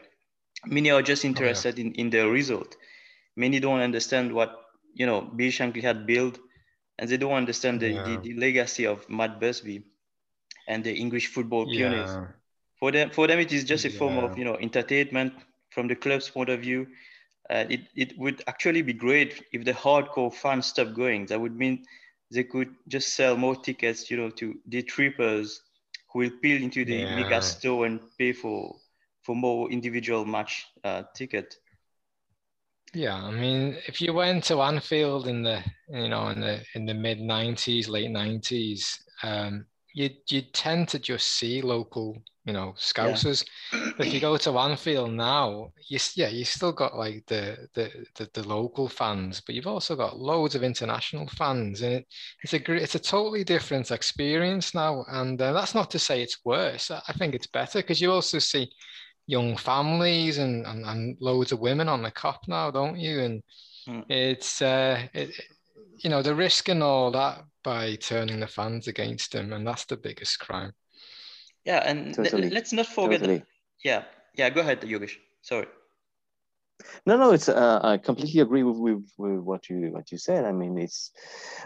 many 0.66 0.92
are 0.92 1.02
Oh, 1.04 1.04
just 1.04 1.26
interested 1.26 1.80
in, 1.80 1.94
in 1.94 2.10
the 2.10 2.28
result. 2.30 2.76
Many 3.36 3.60
don't 3.60 3.80
understand 3.82 4.34
what, 4.34 4.60
you 4.94 5.06
know, 5.06 5.22
Bill 5.22 5.52
Shankly 5.52 5.82
had 5.84 6.06
built, 6.08 6.40
and 7.00 7.10
they 7.10 7.18
don't 7.18 7.34
understand 7.34 7.82
the, 7.82 8.00
the, 8.00 8.18
Yeah. 8.18 8.18
the 8.18 8.34
legacy 8.36 8.86
of 8.86 9.10
Matt 9.10 9.40
Busby 9.40 9.84
and 10.68 10.84
the 10.84 10.94
English 10.96 11.28
football 11.28 11.68
pioneers 11.68 12.18
for 12.80 12.92
them 12.92 13.10
for 13.12 13.28
them 13.28 13.40
it 13.40 13.52
is 13.52 13.64
just 13.64 13.86
a 13.86 13.90
form 13.90 14.18
of 14.18 14.38
you 14.38 14.46
know 14.46 14.56
entertainment 14.58 15.34
from 15.70 15.88
the 15.88 15.96
club's 15.96 16.30
point 16.30 16.50
of 16.50 16.62
view 16.62 16.88
Uh, 17.52 17.66
it, 17.70 17.82
it 17.96 18.18
would 18.18 18.44
actually 18.48 18.82
be 18.82 18.94
great 18.94 19.44
if 19.54 19.66
the 19.66 19.74
hardcore 19.74 20.34
fans 20.34 20.68
stopped 20.68 20.96
going. 20.96 21.26
That 21.28 21.42
would 21.42 21.56
mean 21.56 21.86
they 22.32 22.46
could 22.46 22.76
just 22.88 23.16
sell 23.16 23.38
more 23.38 23.56
tickets, 23.56 24.10
you 24.10 24.18
know, 24.18 24.30
to 24.32 24.60
the 24.68 24.84
trippers 24.84 25.62
who 26.12 26.20
will 26.20 26.32
peel 26.42 26.64
into 26.64 26.86
the 26.86 27.06
Yeah. 27.06 27.08
mega 27.08 27.42
store 27.42 27.86
and 27.86 28.00
pay 28.18 28.34
for 28.34 28.80
for 29.24 29.36
more 29.36 29.72
individual 29.72 30.26
match 30.26 30.66
uh, 30.84 31.04
ticket. 31.16 31.56
Yeah, 32.94 33.16
I 33.16 33.32
mean, 33.32 33.78
if 33.88 34.02
you 34.02 34.14
went 34.14 34.44
to 34.46 34.62
Anfield 34.62 35.28
in 35.28 35.44
the 35.44 35.64
you 35.90 36.10
know 36.10 36.28
in 36.30 36.42
the 36.42 36.64
in 36.76 36.86
the 36.86 36.94
mid 36.94 37.20
'90s, 37.22 37.88
late 37.88 38.12
'90s, 38.12 39.02
um, 39.24 39.66
you 39.94 40.10
you 40.30 40.42
tend 40.54 40.88
to 40.90 41.00
just 41.00 41.38
see 41.38 41.62
local, 41.62 42.22
you 42.46 42.54
know, 42.54 42.74
Scousers. 42.78 43.46
But 43.72 44.08
if 44.08 44.14
you 44.14 44.20
go 44.20 44.38
to 44.38 44.58
Anfield 44.58 45.12
now, 45.14 45.72
you 45.88 46.00
yeah, 46.16 46.30
you 46.30 46.46
still 46.46 46.72
got 46.72 46.98
like 46.98 47.26
the 47.28 47.68
the 47.74 48.06
the, 48.16 48.30
the 48.34 48.48
local 48.48 48.88
fans, 48.88 49.42
but 49.42 49.56
you've 49.56 49.68
also 49.68 49.96
got 49.96 50.20
loads 50.20 50.56
of 50.56 50.64
international 50.64 51.28
fans, 51.28 51.82
and 51.82 51.94
it, 51.94 52.08
it's 52.44 52.54
a 52.54 52.72
it's 52.74 52.96
a 52.96 53.00
totally 53.00 53.44
different 53.44 53.92
experience 53.92 54.74
now. 54.74 55.04
And 55.10 55.42
uh, 55.42 55.54
that's 55.54 55.76
not 55.76 55.92
to 55.92 56.00
say 56.00 56.22
it's 56.22 56.44
worse. 56.46 56.92
I 56.92 57.14
think 57.14 57.36
it's 57.36 57.48
better 57.48 57.80
because 57.80 58.02
you 58.02 58.12
also 58.12 58.40
see 58.40 58.72
young 59.28 59.56
families 59.56 60.40
and, 60.40 60.66
and, 60.66 60.84
and 60.86 61.18
loads 61.22 61.52
of 61.52 61.60
women 61.60 61.88
on 61.88 62.02
the 62.02 62.12
Kop 62.12 62.40
now, 62.48 62.72
don't 62.72 62.98
you? 62.98 63.20
And 63.20 63.44
Mm. 63.88 64.06
it's 64.12 64.62
uh, 64.62 65.08
it- 65.12 65.34
you 66.04 66.10
know 66.10 66.22
the 66.22 66.36
risk 66.36 66.70
and 66.70 66.84
all 66.84 67.12
that 67.12 67.44
by 67.64 67.96
turning 67.96 68.40
the 68.40 68.48
fans 68.48 68.88
against 68.88 69.32
them, 69.32 69.54
and 69.54 69.66
that's 69.68 69.86
the 69.86 69.98
biggest 69.98 70.40
crime. 70.40 70.72
Yeah, 71.66 71.84
and 71.86 72.18
let- 72.18 72.32
Totally. 72.32 72.50
let's 72.50 72.74
not 72.74 72.88
forget. 72.88 73.22
that- 73.22 73.46
yeah, 73.84 74.04
yeah. 74.36 74.50
Go 74.50 74.62
ahead, 74.62 74.82
Yogesh. 74.82 75.18
Sorry. 75.42 75.68
No, 77.06 77.18
no, 77.18 77.32
it's 77.32 77.48
uh, 77.50 77.80
I 77.84 77.98
completely 77.98 78.42
agree 78.42 78.64
with, 78.64 78.78
with 78.78 79.04
with 79.18 79.40
what 79.40 79.70
you 79.70 79.92
what 79.92 80.12
you 80.12 80.18
said. 80.18 80.46
I 80.46 80.52
mean, 80.52 80.78
it's 80.80 81.12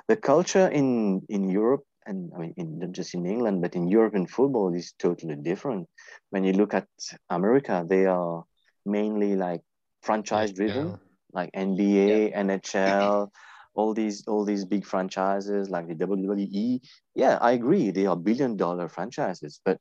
the 0.07 0.17
culture 0.17 0.67
in 0.67 1.21
in 1.29 1.49
Europe 1.49 1.83
and 2.05 2.31
I 2.35 2.39
mean, 2.39 2.53
in, 2.57 2.79
not 2.79 2.91
just 2.91 3.13
in 3.13 3.25
England, 3.25 3.61
but 3.61 3.75
in 3.75 3.87
European 3.87 4.27
football 4.27 4.73
is 4.73 4.93
totally 4.99 5.35
different. 5.35 5.87
When 6.29 6.43
you 6.43 6.53
look 6.53 6.73
at 6.73 6.87
America, 7.29 7.85
they 7.87 8.05
are 8.05 8.43
mainly 8.85 9.35
like 9.35 9.61
franchise 10.03 10.51
driven, 10.51 10.87
Yeah. 10.89 10.95
like 11.33 11.49
NBA, 11.53 12.31
NHL, 12.35 13.29
all 13.75 13.93
these 13.93 14.25
all 14.27 14.43
these 14.45 14.65
big 14.65 14.85
franchises 14.85 15.69
like 15.69 15.87
the 15.87 15.95
WWE. 15.95 16.79
Yeah, 17.13 17.37
I 17.41 17.51
agree, 17.51 17.91
they 17.91 18.05
are 18.05 18.15
billion 18.15 18.55
dollar 18.57 18.87
franchises, 18.89 19.59
but 19.65 19.77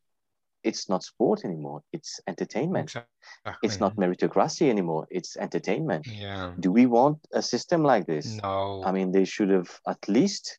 it's 0.62 0.88
not 0.88 1.02
sport 1.02 1.44
anymore. 1.44 1.82
It's 1.92 2.20
entertainment. 2.26 2.88
Exactly. 2.90 3.58
It's 3.62 3.80
not 3.80 3.96
meritocracy 3.96 4.70
anymore. 4.70 5.06
It's 5.10 5.36
entertainment. 5.36 6.06
Yeah. 6.06 6.52
Do 6.58 6.72
we 6.72 6.86
want 6.86 7.18
a 7.34 7.42
system 7.42 7.82
like 7.82 8.06
this? 8.06 8.26
No. 8.42 8.82
I 8.84 8.90
mean, 8.90 9.12
they 9.12 9.26
should 9.26 9.50
have 9.50 9.70
at 9.86 9.98
least, 10.08 10.58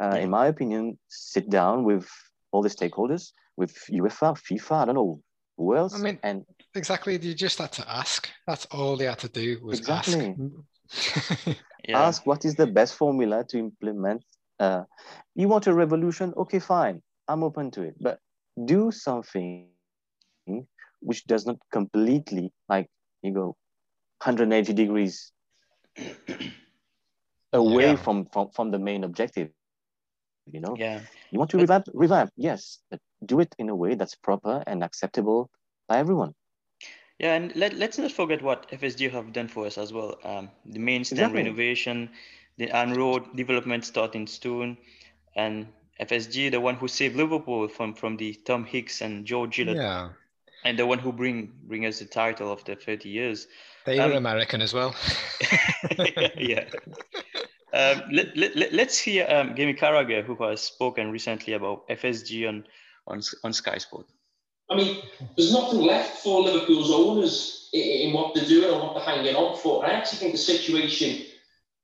uh, 0.00 0.12
Yeah. 0.14 0.22
in 0.24 0.30
my 0.30 0.46
opinion, 0.46 0.96
sit 1.08 1.50
down 1.50 1.82
with 1.84 2.08
all 2.52 2.62
the 2.62 2.68
stakeholders, 2.70 3.32
with 3.56 3.74
UEFA, 3.90 4.36
FIFA, 4.46 4.72
I 4.72 4.84
don't 4.84 4.94
know 4.94 5.20
who 5.58 5.74
else, 5.74 5.94
I 5.94 5.98
mean, 5.98 6.18
and 6.22 6.44
exactly. 6.74 7.14
You 7.18 7.34
just 7.34 7.58
had 7.58 7.72
to 7.72 7.84
ask. 7.90 8.28
That's 8.46 8.66
all 8.66 8.96
they 8.96 9.06
had 9.06 9.18
to 9.20 9.28
do 9.28 9.58
was 9.64 9.78
Exactly. 9.80 10.28
ask. 10.28 10.38
Yeah. 11.88 12.02
ask 12.08 12.26
what 12.26 12.44
is 12.44 12.56
the 12.56 12.66
best 12.66 12.94
formula 12.96 13.44
to 13.50 13.58
implement. 13.58 14.24
Uh, 14.58 14.82
you 15.36 15.46
want 15.48 15.66
a 15.68 15.74
revolution? 15.74 16.34
Okay, 16.36 16.58
fine. 16.58 17.00
I'm 17.28 17.44
open 17.44 17.70
to 17.72 17.82
it, 17.82 17.94
but 18.00 18.18
do 18.64 18.90
something 18.90 19.68
which 21.00 21.24
does 21.26 21.46
not 21.46 21.56
completely 21.70 22.52
like 22.68 22.88
you 23.22 23.32
go 23.32 23.54
180 24.24 24.72
degrees 24.72 25.30
away 27.52 27.90
Yeah. 27.90 27.96
from, 27.96 28.26
from 28.32 28.50
from 28.50 28.70
the 28.70 28.78
main 28.78 29.04
objective. 29.04 29.50
You 30.50 30.60
know, 30.60 30.74
Yeah. 30.78 31.00
you 31.30 31.38
want 31.38 31.50
to 31.50 31.56
But- 31.56 31.62
revamp, 31.62 31.86
revamp, 31.94 32.30
yes, 32.36 32.78
but 32.90 33.00
do 33.24 33.40
it 33.40 33.54
in 33.58 33.68
a 33.68 33.74
way 33.74 33.94
that's 33.94 34.14
proper 34.14 34.62
and 34.66 34.82
acceptable 34.84 35.50
by 35.88 35.98
everyone. 35.98 36.34
Yeah, 37.18 37.34
and 37.34 37.54
let, 37.56 37.74
let's 37.74 37.98
not 37.98 38.12
forget 38.12 38.42
what 38.42 38.70
FSG 38.70 39.10
have 39.10 39.32
done 39.32 39.48
for 39.48 39.66
us 39.66 39.78
as 39.78 39.92
well. 39.92 40.18
Um, 40.22 40.50
the 40.66 40.78
main 40.78 41.02
stand 41.04 41.20
Exactly. 41.20 41.42
renovation, 41.44 42.10
the 42.58 42.70
Ann 42.70 42.92
Road 42.94 43.34
development 43.36 43.84
start 43.86 44.14
in 44.14 44.26
stone, 44.26 44.76
and 45.34 45.66
FSG, 46.00 46.50
the 46.50 46.60
one 46.60 46.74
who 46.74 46.88
saved 46.88 47.16
Liverpool 47.16 47.68
from, 47.68 47.94
from 47.94 48.16
the 48.18 48.34
Tom 48.44 48.64
Hicks 48.64 49.00
and 49.00 49.24
Joe 49.24 49.46
Gillett, 49.46 49.76
yeah. 49.76 50.10
and 50.64 50.78
the 50.78 50.86
one 50.86 50.98
who 50.98 51.10
bring 51.12 51.52
bring 51.64 51.86
us 51.86 52.00
the 52.00 52.04
title 52.04 52.52
after 52.52 52.74
30 52.74 53.08
years. 53.08 53.46
They 53.86 53.98
Um, 53.98 54.10
were 54.10 54.16
American 54.16 54.60
as 54.60 54.74
well. 54.74 54.94
yeah. 56.36 56.64
Um, 57.72 58.02
let, 58.12 58.36
let, 58.36 58.56
let, 58.56 58.72
let's 58.72 58.98
hear 58.98 59.26
um, 59.28 59.54
Jamie 59.54 59.74
Carragher, 59.74 60.22
who 60.24 60.34
has 60.44 60.60
spoken 60.62 61.10
recently 61.10 61.54
about 61.54 61.88
FSG 61.88 62.48
on, 62.48 62.64
on, 63.06 63.20
on 63.44 63.52
Sky 63.52 63.78
Sport. 63.78 64.06
I 64.70 64.76
mean, 64.76 65.02
there's 65.36 65.52
nothing 65.52 65.80
left 65.80 66.18
for 66.18 66.42
Liverpool's 66.42 66.90
owners 66.90 67.68
in, 67.72 68.08
in 68.08 68.12
what 68.12 68.34
they're 68.34 68.44
doing 68.44 68.72
or 68.72 68.80
what 68.80 68.94
they're 68.94 69.14
hanging 69.14 69.36
on 69.36 69.56
for. 69.58 69.84
And 69.84 69.92
I 69.92 69.96
actually 69.96 70.18
think 70.18 70.32
the 70.32 70.38
situation 70.38 71.24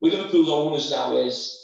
with 0.00 0.14
Liverpool's 0.14 0.48
owners 0.48 0.90
now 0.90 1.16
is 1.16 1.62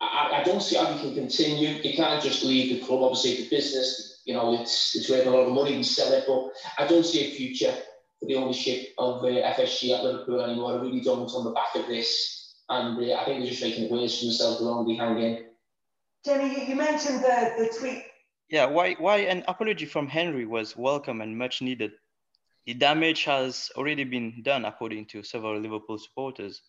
I, 0.00 0.40
I 0.40 0.44
don't 0.44 0.62
see 0.62 0.76
how 0.76 0.90
you 0.90 1.00
can 1.00 1.14
continue. 1.14 1.68
You 1.82 1.94
can't 1.94 2.22
just 2.22 2.44
leave 2.44 2.70
the 2.70 2.86
club. 2.86 3.02
Obviously, 3.02 3.46
a 3.46 3.50
business. 3.50 4.22
You 4.24 4.34
know, 4.34 4.60
it's 4.60 4.94
it's 4.94 5.08
worth 5.08 5.26
a 5.26 5.30
lot 5.30 5.46
of 5.46 5.52
money. 5.52 5.76
You 5.76 5.82
sell 5.82 6.12
it, 6.12 6.24
but 6.26 6.50
I 6.82 6.86
don't 6.86 7.04
see 7.04 7.20
a 7.20 7.34
future 7.34 7.74
for 8.18 8.26
the 8.26 8.36
ownership 8.36 8.88
of 8.98 9.22
uh, 9.22 9.26
FSG 9.26 9.96
at 9.96 10.04
Liverpool 10.04 10.40
anymore. 10.40 10.72
I 10.72 10.82
really 10.82 11.00
don't 11.00 11.30
on 11.30 11.44
the 11.44 11.50
back 11.52 11.74
of 11.74 11.86
this, 11.86 12.54
and 12.68 12.98
uh, 12.98 13.14
I 13.14 13.24
think 13.24 13.40
they're 13.40 13.50
just 13.50 13.62
making 13.62 13.84
it 13.84 13.90
worse 13.90 14.18
for 14.18 14.26
themselves 14.26 14.58
the 14.58 14.64
longer 14.64 14.92
they 14.92 14.96
hang. 14.96 15.46
Jenny, 16.24 16.68
you 16.68 16.76
mentioned 16.76 17.24
the, 17.24 17.54
the 17.58 17.74
tweet. 17.78 18.04
Yeah, 18.50 18.66
why, 18.66 18.94
why 18.94 19.18
an 19.18 19.44
apology 19.46 19.86
from 19.86 20.08
Henry 20.08 20.44
was 20.44 20.76
welcome 20.76 21.20
and 21.20 21.38
much 21.38 21.62
needed. 21.62 21.92
The 22.66 22.74
damage 22.74 23.22
has 23.22 23.70
already 23.76 24.02
been 24.02 24.42
done, 24.42 24.64
according 24.64 25.06
to 25.06 25.22
several 25.22 25.60
Liverpool 25.60 25.98
supporters. 25.98 26.60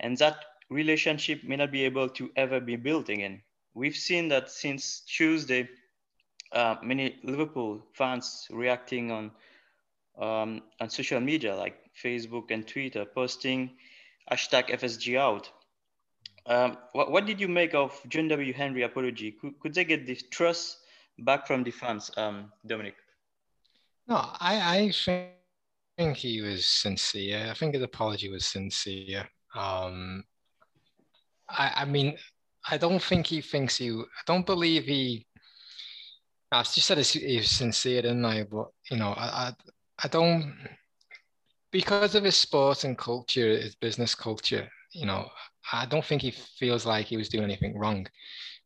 And 0.00 0.16
that 0.16 0.42
relationship 0.70 1.44
may 1.44 1.56
not 1.56 1.70
be 1.70 1.84
able 1.84 2.08
to 2.10 2.30
ever 2.34 2.60
be 2.60 2.76
built 2.76 3.10
again. 3.10 3.42
We've 3.74 3.94
seen 3.94 4.28
that 4.28 4.50
since 4.50 5.00
Tuesday, 5.00 5.68
uh, 6.52 6.76
many 6.82 7.18
Liverpool 7.22 7.86
fans 7.92 8.46
reacting 8.50 9.10
on, 9.10 9.32
um, 10.18 10.62
on 10.80 10.88
social 10.88 11.20
media 11.20 11.54
like 11.56 11.76
Facebook 12.02 12.50
and 12.50 12.66
Twitter, 12.66 13.04
posting 13.04 13.76
hashtag 14.32 14.70
FSG 14.70 15.18
out. 15.18 15.50
Um, 16.46 16.78
what, 16.92 17.10
what 17.12 17.26
did 17.26 17.38
you 17.38 17.48
make 17.48 17.74
of 17.74 18.00
John 18.08 18.28
W. 18.28 18.54
Henry 18.54 18.82
apology? 18.82 19.32
Could, 19.32 19.60
could 19.60 19.74
they 19.74 19.84
get 19.84 20.06
the 20.06 20.16
trust 20.30 20.78
back 21.18 21.46
from 21.46 21.62
the 21.62 21.70
fans, 21.70 22.10
um, 22.16 22.52
Dominic? 22.66 22.94
No, 24.08 24.16
I, 24.16 24.60
I 24.78 24.92
think, 25.96 26.16
he 26.16 26.40
was 26.40 26.66
sincere. 26.66 27.48
I 27.50 27.54
think 27.54 27.74
his 27.74 27.82
apology 27.82 28.28
was 28.28 28.46
sincere. 28.46 29.28
Um, 29.54 30.24
I, 31.48 31.72
I 31.76 31.84
mean, 31.84 32.16
I 32.68 32.76
don't 32.76 33.02
think 33.02 33.26
he 33.26 33.40
thinks 33.40 33.76
he. 33.76 33.90
I 33.90 34.22
don't 34.26 34.46
believe 34.46 34.84
he. 34.84 35.26
I 36.52 36.62
just 36.62 36.82
said 36.86 36.98
he's, 36.98 37.12
he's 37.12 37.50
sincere, 37.50 38.02
didn't 38.02 38.24
I? 38.24 38.44
But 38.44 38.68
you 38.90 38.98
know, 38.98 39.12
I, 39.16 39.26
I, 39.26 39.52
I 40.04 40.08
don't 40.08 40.54
because 41.70 42.14
of 42.14 42.24
his 42.24 42.36
sport 42.36 42.84
and 42.84 42.96
culture, 42.96 43.50
his 43.50 43.74
business 43.74 44.14
culture. 44.14 44.68
You 44.92 45.06
know, 45.06 45.28
I 45.72 45.86
don't 45.86 46.04
think 46.04 46.22
he 46.22 46.30
feels 46.30 46.86
like 46.86 47.06
he 47.06 47.16
was 47.16 47.28
doing 47.28 47.44
anything 47.44 47.76
wrong, 47.76 48.06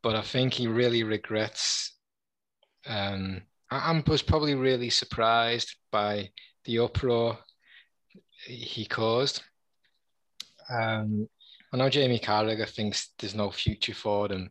but 0.03 0.15
I 0.15 0.23
think 0.23 0.55
he 0.55 0.67
really 0.67 1.03
regrets. 1.03 1.97
Um, 2.87 3.43
was 4.07 4.23
probably 4.23 4.55
really 4.55 4.91
surprised 4.91 5.77
by 5.93 6.31
the 6.65 6.79
uproar 6.81 7.39
he 8.47 8.85
caused. 8.85 9.43
Um, 10.69 11.29
I 11.73 11.77
know 11.77 11.89
Jamie 11.89 12.19
Carragher 12.19 12.69
thinks 12.69 13.11
there's 13.19 13.35
no 13.35 13.51
future 13.51 13.95
for 13.95 14.29
them. 14.29 14.51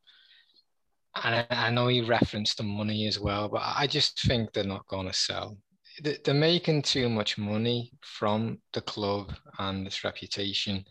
And 1.24 1.36
I, 1.36 1.68
I 1.68 1.70
know 1.72 1.88
he 1.88 2.02
referenced 2.02 2.58
the 2.58 2.64
money 2.64 3.08
as 3.08 3.20
well, 3.20 3.50
but 3.50 3.62
I 3.64 3.88
just 3.88 4.22
think 4.22 4.54
they're 4.54 4.64
not 4.64 4.88
going 4.88 5.08
to 5.08 5.14
sell. 5.14 5.58
They- 6.02 6.18
They're 6.24 6.34
making 6.34 6.84
too 6.84 7.10
much 7.10 7.38
money 7.38 7.92
from 8.02 8.60
the 8.74 8.82
club 8.82 9.34
and 9.58 9.86
its 9.88 10.04
reputation. 10.04 10.86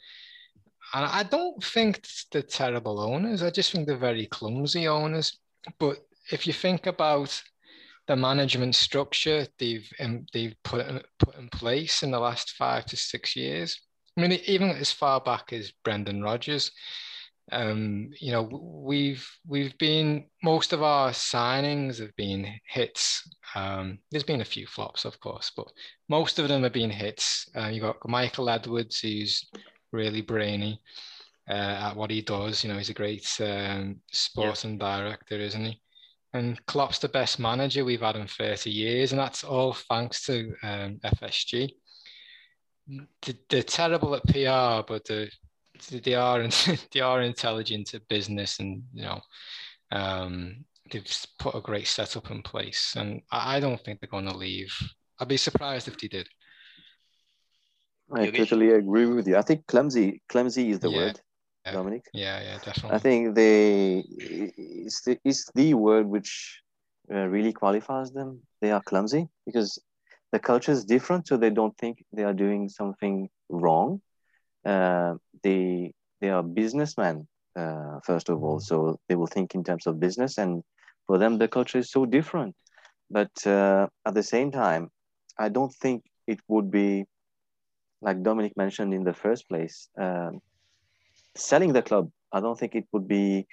And 0.92 1.04
I 1.04 1.22
don't 1.22 1.62
think 1.62 2.06
they're 2.32 2.42
terrible 2.42 3.00
owners. 3.00 3.42
I 3.42 3.50
just 3.50 3.72
think 3.72 3.86
they're 3.86 3.96
very 3.96 4.26
clumsy 4.26 4.88
owners. 4.88 5.38
But 5.78 5.98
if 6.30 6.46
you 6.46 6.52
think 6.52 6.86
about 6.86 7.42
the 8.06 8.16
management 8.16 8.74
structure 8.74 9.46
they've 9.58 9.88
um, 10.00 10.26
they've 10.32 10.56
put 10.64 10.86
in, 10.86 11.00
put 11.18 11.36
in 11.36 11.48
place 11.48 12.02
in 12.02 12.10
the 12.10 12.18
last 12.18 12.52
five 12.52 12.84
to 12.86 12.96
six 12.96 13.36
years. 13.36 13.80
I 14.16 14.22
mean, 14.22 14.32
even 14.46 14.70
as 14.70 14.90
far 14.90 15.20
back 15.20 15.52
as 15.52 15.72
Brendan 15.84 16.22
Rodgers, 16.22 16.72
um, 17.52 18.10
you 18.20 18.32
know, 18.32 18.42
we've 18.42 19.26
we've 19.46 19.76
been 19.78 20.26
most 20.42 20.72
of 20.72 20.82
our 20.82 21.10
signings 21.10 21.98
have 22.00 22.14
been 22.16 22.58
hits. 22.66 23.28
Um, 23.54 23.98
there's 24.10 24.24
been 24.24 24.40
a 24.40 24.46
few 24.46 24.66
flops, 24.66 25.04
of 25.04 25.20
course, 25.20 25.52
but 25.56 25.68
most 26.08 26.38
of 26.38 26.48
them 26.48 26.62
have 26.62 26.72
been 26.72 26.90
hits. 26.90 27.48
Uh, 27.56 27.68
you've 27.68 27.82
got 27.82 27.96
Michael 28.08 28.50
Edwards, 28.50 29.00
who's 29.00 29.48
really 29.92 30.20
brainy 30.20 30.80
uh, 31.48 31.52
at 31.90 31.96
what 31.96 32.10
he 32.10 32.22
does. 32.22 32.62
You 32.62 32.70
know, 32.70 32.78
he's 32.78 32.90
a 32.90 32.94
great 32.94 33.26
um, 33.40 33.96
sporting 34.10 34.78
yeah. 34.78 35.00
director, 35.00 35.36
isn't 35.36 35.64
he? 35.64 35.80
And 36.34 36.64
Klopp's 36.66 36.98
the 36.98 37.08
best 37.08 37.38
manager 37.38 37.84
we've 37.84 38.02
had 38.02 38.16
in 38.16 38.26
30 38.26 38.70
years, 38.70 39.12
and 39.12 39.18
that's 39.18 39.44
all 39.44 39.72
thanks 39.72 40.24
to 40.26 40.54
um, 40.62 41.00
FSG. 41.02 41.70
They're 43.48 43.62
terrible 43.62 44.14
at 44.14 44.26
PR, 44.26 44.86
but 44.86 45.06
they're 45.06 45.28
they 45.90 46.14
are 46.14 46.48
they 46.92 47.00
are 47.00 47.22
intelligent 47.22 47.94
at 47.94 48.08
business, 48.08 48.58
and 48.58 48.82
you 48.92 49.02
know, 49.02 49.20
um, 49.92 50.64
they've 50.90 51.06
put 51.38 51.54
a 51.54 51.60
great 51.60 51.86
setup 51.86 52.30
in 52.30 52.42
place, 52.42 52.94
and 52.96 53.22
I, 53.30 53.60
don't 53.60 53.80
think 53.80 54.00
they're 54.00 54.08
going 54.08 54.26
to 54.26 54.36
leave. 54.36 54.74
I'd 55.18 55.28
be 55.28 55.36
surprised 55.36 55.88
if 55.88 55.98
they 55.98 56.08
did. 56.08 56.28
I 58.12 58.30
totally 58.30 58.70
agree 58.70 59.06
with 59.06 59.28
you. 59.28 59.36
I 59.36 59.42
think 59.42 59.66
clumsy, 59.66 60.22
clumsy 60.28 60.70
is 60.70 60.80
the 60.80 60.90
yeah. 60.90 60.96
word, 60.96 61.16
yeah. 61.16 61.22
Dominic. 61.72 62.04
Yeah, 62.12 62.40
yeah, 62.40 62.58
definitely. 62.64 62.96
I 62.96 62.98
think 62.98 63.34
they 63.34 64.04
it's 64.08 65.02
the, 65.02 65.18
it's 65.24 65.50
the 65.54 65.74
word 65.74 66.06
which 66.06 66.60
uh, 67.12 67.26
really 67.26 67.52
qualifies 67.52 68.10
them. 68.12 68.40
They 68.60 68.70
are 68.70 68.82
clumsy 68.82 69.28
because 69.46 69.78
the 70.32 70.38
culture 70.38 70.72
is 70.72 70.84
different, 70.84 71.28
so 71.28 71.36
they 71.36 71.50
don't 71.50 71.76
think 71.78 72.04
they 72.12 72.24
are 72.24 72.34
doing 72.34 72.68
something 72.68 73.28
wrong 73.48 74.00
uh, 74.64 75.14
they 75.42 75.92
they 76.20 76.30
are 76.30 76.42
businessmen 76.42 77.26
uh, 77.58 77.98
first 78.04 78.28
of 78.28 78.42
all, 78.42 78.60
so 78.60 78.98
they 79.08 79.14
will 79.14 79.26
think 79.26 79.54
in 79.54 79.64
terms 79.64 79.86
of 79.86 80.00
business, 80.00 80.38
and 80.38 80.62
for 81.06 81.18
them 81.18 81.38
the 81.38 81.48
culture 81.48 81.78
is 81.78 81.90
so 81.90 82.04
different. 82.06 82.54
But 83.10 83.30
uh, 83.46 83.88
at 84.06 84.14
the 84.14 84.22
same 84.22 84.50
time, 84.50 84.90
I 85.38 85.48
don't 85.48 85.74
think 85.74 86.04
it 86.26 86.40
would 86.48 86.70
be 86.70 87.04
like 88.02 88.22
Dominic 88.22 88.56
mentioned 88.56 88.94
in 88.94 89.04
the 89.04 89.14
first 89.14 89.48
place. 89.48 89.88
Um, 89.98 90.40
selling 91.38 91.72
the 91.72 91.82
club, 91.82 92.10
I 92.32 92.40
don't 92.40 92.58
think 92.58 92.74
it 92.74 92.86
would 92.92 93.08
be 93.08 93.46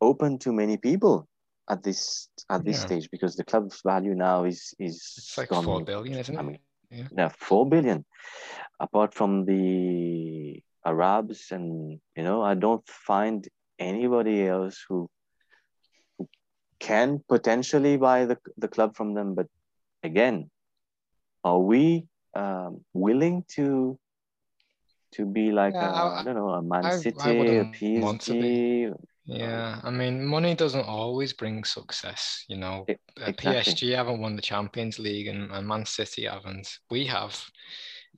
open 0.00 0.38
to 0.40 0.52
many 0.52 0.76
people 0.76 1.28
at 1.68 1.82
this 1.82 2.28
at 2.50 2.64
this 2.64 2.78
yeah. 2.78 2.86
stage 2.86 3.08
because 3.10 3.36
the 3.36 3.44
club's 3.44 3.80
value 3.84 4.14
now 4.14 4.44
is 4.44 4.74
is 4.78 4.96
it's 5.16 5.38
like 5.38 5.48
gone, 5.48 5.64
four 5.64 5.84
billion, 5.84 6.18
isn't 6.18 6.34
it? 6.34 6.38
I 6.38 6.42
mean, 6.42 6.58
yeah. 6.90 7.08
yeah, 7.16 7.28
four 7.28 7.68
billion. 7.68 8.04
Apart 8.80 9.14
from 9.14 9.44
the 9.44 10.62
Arabs, 10.84 11.52
and 11.52 12.00
you 12.16 12.22
know, 12.22 12.42
I 12.42 12.54
don't 12.54 12.86
find 12.88 13.46
anybody 13.78 14.46
else 14.46 14.84
who, 14.88 15.08
who 16.18 16.28
can 16.78 17.22
potentially 17.28 17.96
buy 17.96 18.26
the 18.26 18.38
the 18.56 18.68
club 18.68 18.96
from 18.96 19.14
them. 19.14 19.34
But 19.34 19.46
again, 20.02 20.50
are 21.44 21.58
we 21.58 22.06
um, 22.34 22.84
willing 22.92 23.44
to 23.56 23.98
to 25.12 25.26
be 25.26 25.50
like 25.52 25.74
yeah, 25.74 25.90
a, 25.90 25.92
I, 25.92 26.20
I 26.20 26.24
don't 26.24 26.34
know 26.34 26.50
a 26.50 26.62
Man 26.62 26.84
I, 26.84 26.90
City, 26.96 27.16
I 27.20 27.30
a 27.30 27.64
mm, 27.64 27.72
PSG? 27.74 28.90
Uh, 28.90 28.94
yeah, 29.26 29.80
I 29.82 29.90
mean, 29.90 30.24
money 30.24 30.54
doesn't 30.54 30.86
always 30.86 31.32
bring 31.32 31.62
success. 31.64 32.44
You 32.48 32.56
know, 32.56 32.84
it, 32.88 33.00
uh, 33.20 33.26
exactly. 33.26 33.74
PSG 33.74 33.96
haven't 33.96 34.20
won 34.20 34.36
the 34.36 34.42
Champions 34.42 34.98
League, 34.98 35.28
and, 35.28 35.50
and 35.52 35.66
Man 35.66 35.86
City 35.86 36.24
haven't. 36.24 36.68
We 36.90 37.06
have. 37.06 37.40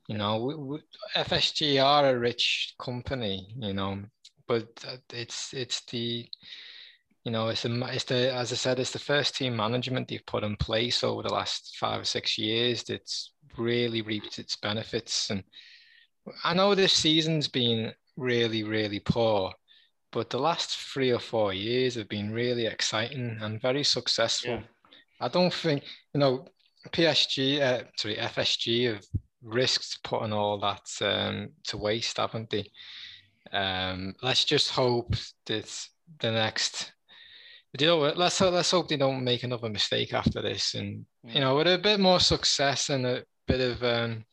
You 0.09 0.19
know, 0.19 0.43
we, 0.43 0.55
we, 0.55 0.79
FSG 1.17 1.85
are 1.85 2.09
a 2.09 2.19
rich 2.19 2.75
company. 2.79 3.55
You 3.59 3.75
know, 3.75 4.03
but 4.47 4.69
uh, 4.87 4.97
it's 5.13 5.53
it's 5.53 5.85
the 5.87 6.27
you 7.25 7.31
know 7.31 7.49
it's 7.49 7.63
the 7.63 7.89
it's 7.93 8.05
the 8.05 8.35
as 8.35 8.53
I 8.53 8.57
said 8.57 8.79
it's 8.79 8.93
the 8.93 8.99
first 8.99 9.37
team 9.37 9.57
management 9.57 10.09
they've 10.09 10.27
put 10.27 10.45
in 10.45 10.57
place 10.57 11.05
over 11.05 11.23
the 11.23 11.33
last 11.33 11.77
five 11.79 12.01
or 12.01 12.05
six 12.05 12.39
years 12.39 12.85
that's 12.85 13.33
really 13.57 14.03
reaped 14.03 14.39
its 14.39 14.57
benefits. 14.57 15.31
And 15.31 15.45
I 16.45 16.55
know 16.55 16.75
this 16.75 16.93
season's 16.93 17.49
been 17.49 17.93
really 18.17 18.63
really 18.63 19.01
poor 19.01 19.53
but 20.13 20.29
the 20.29 20.39
last 20.39 20.77
three 20.77 21.11
or 21.11 21.19
four 21.19 21.53
years 21.55 21.95
have 21.95 22.09
been 22.09 22.31
really 22.31 22.67
exciting 22.67 23.39
and 23.41 23.61
very 23.61 23.83
successful. 23.83 24.51
Yeah. 24.51 24.61
I 25.21 25.29
don't 25.29 25.53
think, 25.53 25.85
you 26.13 26.21
know, 26.21 26.47
PSG, 26.91 27.61
uh, 27.61 27.85
sorry, 27.97 28.17
FSG 28.17 28.93
have 28.93 29.05
risked 29.43 30.01
putting 30.05 30.33
all 30.33 30.59
that 30.59 30.83
um, 31.01 31.49
to 31.65 31.79
waste, 31.79 32.19
haven't 32.19 32.51
they? 32.51 32.71
Um, 33.53 34.15
let's 34.23 34.45
just 34.45 34.71
hope 34.71 35.15
that 35.47 35.89
the 36.21 36.31
next, 36.31 36.93
you 37.79 37.87
know, 37.87 37.99
let's 37.99 38.41
let's 38.41 38.71
hope 38.71 38.89
they 38.89 38.97
don't 38.97 39.25
make 39.25 39.45
another 39.45 39.71
mistake 39.71 40.13
after 40.13 40.43
this, 40.43 40.75
and 40.75 41.07
you 41.25 41.41
know, 41.41 41.57
with 41.57 41.69
a 41.69 41.79
bit 41.79 42.01
more 42.01 42.21
success 42.21 42.91
and 42.91 43.07
a 43.07 43.25
bit 43.47 43.61
of 43.61 43.83
um, 43.83 44.25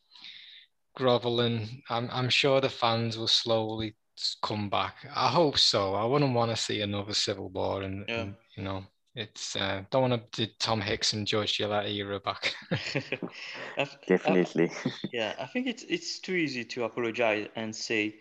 groveling, 0.94 1.82
I'm 1.88 2.08
I'm 2.12 2.28
sure 2.28 2.60
the 2.60 2.68
fans 2.68 3.18
will 3.18 3.28
slowly 3.28 3.94
come 4.42 4.68
back. 4.68 4.96
I 5.14 5.28
hope 5.28 5.58
so. 5.58 5.94
I 5.94 6.04
wouldn't 6.04 6.34
want 6.34 6.50
to 6.50 6.56
see 6.56 6.80
another 6.82 7.14
civil 7.14 7.48
war, 7.48 7.82
and, 7.82 8.04
yeah. 8.08 8.20
and 8.20 8.34
you 8.56 8.62
know, 8.62 8.84
it's 9.14 9.56
uh, 9.56 9.82
don't 9.90 10.10
want 10.10 10.32
to 10.32 10.46
do 10.46 10.52
Tom 10.58 10.80
Hicks 10.80 11.12
and 11.12 11.26
George 11.26 11.58
Gillett 11.58 11.90
era 11.90 12.20
back. 12.20 12.54
Definitely. 14.06 14.70
I, 14.84 14.92
yeah, 15.12 15.34
I 15.38 15.46
think 15.46 15.66
it's 15.66 15.84
it's 15.88 16.18
too 16.20 16.34
easy 16.34 16.64
to 16.64 16.84
apologize 16.84 17.48
and 17.56 17.74
say 17.74 18.16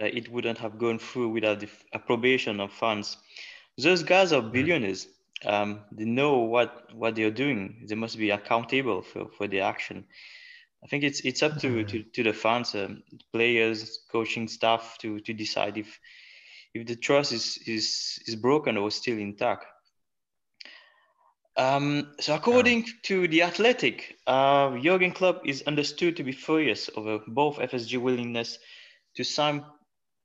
uh, 0.00 0.04
it 0.04 0.30
wouldn't 0.30 0.58
have 0.58 0.78
gone 0.78 0.98
through 0.98 1.28
without 1.30 1.60
the 1.60 1.68
approbation 1.92 2.60
of 2.60 2.72
fans. 2.72 3.18
Those 3.78 4.02
guys 4.02 4.32
are 4.32 4.42
mm. 4.42 4.52
billionaires. 4.52 5.06
Um, 5.44 5.80
they 5.90 6.04
know 6.04 6.38
what 6.38 6.92
what 6.94 7.14
they 7.14 7.24
are 7.24 7.30
doing. 7.30 7.84
They 7.88 7.94
must 7.94 8.18
be 8.18 8.30
accountable 8.30 9.02
for, 9.02 9.28
for 9.36 9.46
their 9.46 9.64
action. 9.64 10.04
I 10.82 10.88
think 10.88 11.04
it's 11.04 11.20
it's 11.20 11.42
up 11.42 11.58
to 11.60 11.84
to, 11.84 12.02
to 12.02 12.22
the 12.22 12.32
fans, 12.32 12.74
um, 12.74 13.02
players, 13.32 14.00
coaching 14.10 14.48
staff 14.48 14.96
to 15.00 15.20
to 15.20 15.32
decide 15.32 15.78
if 15.78 15.98
if 16.74 16.86
the 16.86 16.96
trust 16.96 17.32
is 17.32 17.58
is 17.66 18.18
is 18.26 18.36
broken 18.36 18.76
or 18.76 18.90
still 18.90 19.18
intact. 19.18 19.66
Um, 21.56 22.14
so 22.18 22.34
according 22.34 22.78
yeah. 22.78 22.92
to 23.02 23.28
the 23.28 23.42
Athletic, 23.42 24.16
uh, 24.26 24.76
Jurgen 24.78 25.12
Klopp 25.12 25.46
is 25.46 25.62
understood 25.66 26.16
to 26.16 26.24
be 26.24 26.32
furious 26.32 26.88
over 26.96 27.20
both 27.28 27.58
FSG 27.58 28.00
willingness 28.00 28.58
to 29.16 29.22
sign 29.22 29.62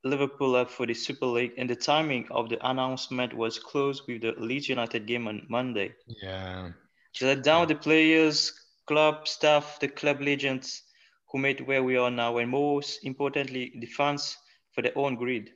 Liverpool 0.05 0.55
up 0.55 0.69
for 0.69 0.85
the 0.85 0.93
Super 0.93 1.25
League, 1.25 1.51
and 1.57 1.69
the 1.69 1.75
timing 1.75 2.27
of 2.31 2.49
the 2.49 2.65
announcement 2.67 3.33
was 3.33 3.59
close 3.59 4.07
with 4.07 4.21
the 4.21 4.33
Leeds 4.37 4.69
United 4.69 5.05
game 5.05 5.27
on 5.27 5.45
Monday. 5.49 5.93
Yeah. 6.07 6.69
To 7.15 7.25
let 7.25 7.43
down 7.43 7.61
yeah. 7.61 7.65
the 7.65 7.75
players, 7.75 8.53
Klopp 8.87 9.27
staff, 9.27 9.79
the 9.79 9.89
club 9.89 10.21
legends 10.21 10.83
who 11.29 11.37
made 11.39 11.59
where 11.59 11.83
we 11.83 11.97
are 11.97 12.09
now, 12.09 12.37
and 12.37 12.49
most 12.49 13.03
importantly, 13.03 13.73
the 13.79 13.85
fans 13.85 14.37
for 14.71 14.81
their 14.81 14.97
own 14.97 15.15
greed. 15.15 15.51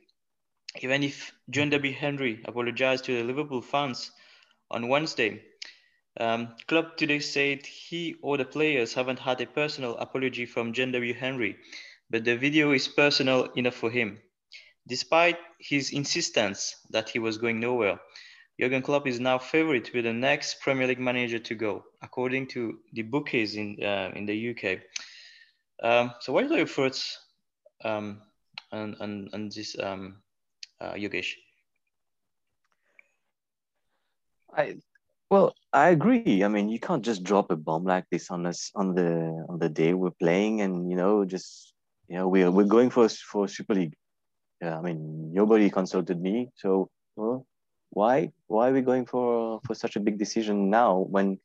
Even 0.80 1.02
if 1.02 1.32
John 1.48 1.70
W. 1.70 1.92
Henry 1.92 2.42
apologized 2.44 3.04
to 3.06 3.16
the 3.16 3.24
Liverpool 3.24 3.62
fans 3.62 4.10
on 4.70 4.88
Wednesday, 4.88 5.42
um, 6.20 6.54
club 6.66 6.96
today 6.98 7.20
said 7.20 7.64
he 7.64 8.16
or 8.20 8.36
the 8.36 8.44
players 8.44 8.92
haven't 8.92 9.18
had 9.18 9.40
a 9.40 9.46
personal 9.46 9.96
apology 9.96 10.44
from 10.44 10.74
John 10.74 10.92
W. 10.92 11.14
Henry, 11.14 11.56
but 12.10 12.24
the 12.24 12.36
video 12.36 12.72
is 12.72 12.86
personal 12.86 13.44
enough 13.52 13.74
for 13.74 13.90
him. 13.90 14.20
Despite 14.86 15.38
his 15.58 15.90
insistence 15.90 16.76
that 16.90 17.08
he 17.08 17.18
was 17.18 17.38
going 17.38 17.60
nowhere, 17.60 17.98
Jurgen 18.60 18.82
Klopp 18.82 19.06
is 19.06 19.18
now 19.18 19.38
favorite 19.38 19.84
to 19.86 19.92
be 19.92 20.02
the 20.02 20.12
next 20.12 20.60
Premier 20.60 20.86
League 20.86 21.00
manager 21.00 21.38
to 21.38 21.54
go, 21.54 21.84
according 22.02 22.46
to 22.48 22.78
the 22.92 23.02
bookies 23.02 23.56
in 23.56 23.76
uh, 23.82 24.10
in 24.14 24.26
the 24.26 24.50
UK. 24.50 24.80
Um, 25.82 26.12
so, 26.20 26.32
what 26.32 26.44
are 26.44 26.56
your 26.56 26.66
thoughts 26.66 27.18
um, 27.84 28.20
on, 28.70 28.94
on, 29.00 29.28
on 29.32 29.48
this, 29.48 29.76
um, 29.82 30.22
uh, 30.80 30.92
Yogesh? 30.92 31.34
I 34.56 34.76
well, 35.30 35.54
I 35.72 35.88
agree. 35.88 36.44
I 36.44 36.48
mean, 36.48 36.68
you 36.68 36.78
can't 36.78 37.02
just 37.02 37.24
drop 37.24 37.50
a 37.50 37.56
bomb 37.56 37.84
like 37.84 38.04
this 38.10 38.30
on 38.30 38.44
us 38.44 38.70
on 38.74 38.94
the 38.94 39.46
on 39.48 39.58
the 39.58 39.70
day 39.70 39.94
we're 39.94 40.10
playing, 40.10 40.60
and 40.60 40.90
you 40.90 40.96
know, 40.96 41.24
just 41.24 41.72
you 42.08 42.16
know, 42.16 42.28
we're 42.28 42.50
we're 42.50 42.64
going 42.64 42.90
for 42.90 43.08
for 43.08 43.48
Super 43.48 43.74
League. 43.74 43.94
Yeah, 44.60 44.78
I 44.78 44.82
mean, 44.82 45.32
nobody 45.32 45.70
consulted 45.70 46.20
me, 46.20 46.50
so 46.54 46.90
well, 47.16 47.46
why 47.92 48.32
why 48.46 48.70
are 48.70 48.72
we 48.72 48.80
going 48.80 49.06
for 49.06 49.60
for 49.66 49.74
such 49.74 49.96
a 49.96 50.00
big 50.00 50.18
decision 50.18 50.70
now 50.70 51.06
when 51.10 51.38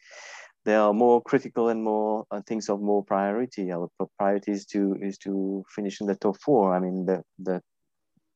there 0.65 0.81
are 0.81 0.93
more 0.93 1.21
critical 1.21 1.69
and 1.69 1.83
more 1.83 2.25
uh, 2.31 2.41
things 2.47 2.69
of 2.69 2.81
more 2.81 3.03
priority? 3.03 3.71
Our 3.71 3.89
priority 4.17 4.51
is 4.51 4.65
to 4.67 4.97
is 5.01 5.17
to 5.19 5.63
finish 5.75 6.01
in 6.01 6.07
the 6.07 6.15
top 6.15 6.37
four. 6.41 6.73
I 6.73 6.79
mean 6.79 7.05
the 7.05 7.23
the 7.39 7.61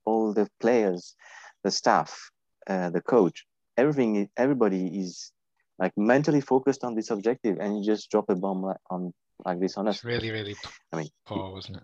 all 0.06 0.34
the 0.34 0.48
players 0.60 1.16
the 1.64 1.72
staff 1.72 2.32
uh, 2.68 2.90
the 2.90 3.02
coach 3.02 3.46
everything 3.78 4.30
everybody 4.36 4.88
is 5.00 5.32
like 5.80 5.94
mentally 5.96 6.42
focused 6.42 6.84
on 6.84 6.96
this 6.96 7.10
objective 7.12 7.58
and 7.60 7.78
you 7.78 7.84
just 7.86 8.10
drop 8.12 8.30
a 8.30 8.36
bomb 8.36 8.62
like, 8.64 8.78
on 8.90 9.14
like 9.46 9.60
this 9.60 9.78
on 9.78 9.88
us. 9.88 9.98
It's 9.98 10.04
really 10.04 10.32
really 10.32 10.56
i 10.92 10.98
mean 10.98 11.10
poor 11.26 11.52
wasn't 11.52 11.78
it, 11.78 11.84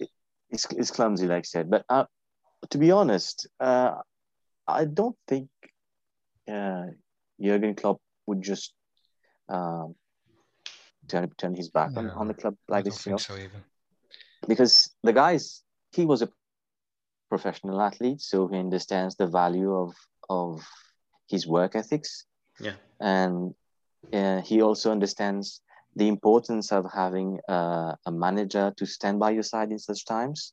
it 0.00 0.08
it's, 0.50 0.66
it's 0.70 0.90
clumsy 0.90 1.26
like 1.26 1.44
i 1.46 1.50
said. 1.54 1.70
But 1.70 1.84
uh, 1.88 2.04
to 2.70 2.78
be 2.78 2.90
honest, 2.90 3.48
uh, 3.60 3.96
I 4.66 4.84
don't 4.84 5.16
think 5.26 5.48
uh, 6.48 6.86
Jurgen 7.40 7.74
Klopp 7.74 8.00
would 8.26 8.42
just 8.42 8.74
um, 9.48 9.94
turn 11.08 11.30
turn 11.36 11.54
his 11.54 11.70
back 11.70 11.90
on, 11.96 12.06
No, 12.06 12.14
on 12.14 12.28
the 12.28 12.34
club 12.34 12.56
like 12.68 12.84
this, 12.84 13.06
you 13.06 13.12
know, 13.12 13.18
so 13.18 13.36
because 14.48 14.90
the 15.02 15.12
guys 15.12 15.62
he 15.92 16.06
was 16.06 16.22
a 16.22 16.28
professional 17.28 17.80
athlete, 17.80 18.20
so 18.20 18.46
he 18.48 18.58
understands 18.58 19.16
the 19.16 19.26
value 19.26 19.72
of 19.72 19.94
of 20.28 20.62
his 21.28 21.46
work 21.46 21.74
ethics, 21.76 22.26
Yeah. 22.60 22.74
and 23.00 23.54
uh, 24.12 24.40
he 24.42 24.62
also 24.62 24.90
understands 24.90 25.60
the 25.96 26.08
importance 26.08 26.72
of 26.72 26.86
having 26.92 27.40
uh, 27.48 27.96
a 28.06 28.12
manager 28.12 28.72
to 28.76 28.86
stand 28.86 29.18
by 29.18 29.30
your 29.30 29.42
side 29.42 29.70
in 29.70 29.78
such 29.78 30.04
times. 30.04 30.52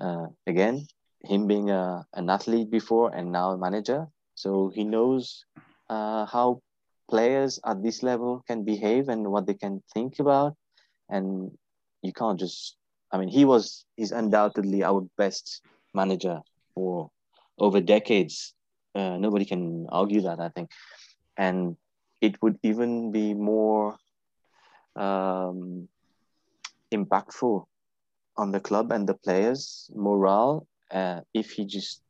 Uh, 0.00 0.26
again, 0.46 0.86
him 1.24 1.46
being 1.46 1.70
a, 1.70 2.06
an 2.14 2.30
athlete 2.30 2.70
before 2.70 3.14
and 3.14 3.32
now 3.32 3.50
a 3.50 3.58
manager, 3.58 4.08
so 4.34 4.70
he 4.74 4.84
knows 4.84 5.44
uh, 5.88 6.26
how 6.26 6.60
players 7.08 7.58
at 7.64 7.82
this 7.82 8.02
level 8.02 8.42
can 8.46 8.64
behave 8.64 9.08
and 9.08 9.30
what 9.30 9.46
they 9.46 9.54
can 9.54 9.82
think 9.94 10.18
about, 10.18 10.54
and 11.08 11.50
you 12.02 12.12
can't 12.12 12.38
just. 12.38 12.76
I 13.12 13.18
mean, 13.18 13.28
he 13.28 13.44
was 13.44 13.84
he's 13.96 14.12
undoubtedly 14.12 14.82
our 14.82 15.06
best 15.16 15.62
manager 15.94 16.40
for 16.74 17.10
over 17.58 17.80
decades. 17.80 18.54
Uh, 18.94 19.16
nobody 19.18 19.44
can 19.44 19.86
argue 19.90 20.22
that. 20.22 20.40
I 20.40 20.48
think, 20.48 20.70
and 21.36 21.76
it 22.20 22.40
would 22.42 22.58
even 22.62 23.12
be 23.12 23.34
more 23.34 23.96
um, 24.96 25.88
impactful 26.92 27.64
on 28.36 28.52
the 28.52 28.60
club 28.60 28.92
and 28.92 29.08
the 29.08 29.14
players' 29.14 29.90
morale 29.94 30.66
uh, 30.90 31.20
if 31.34 31.50
he 31.52 31.66
just 31.66 32.02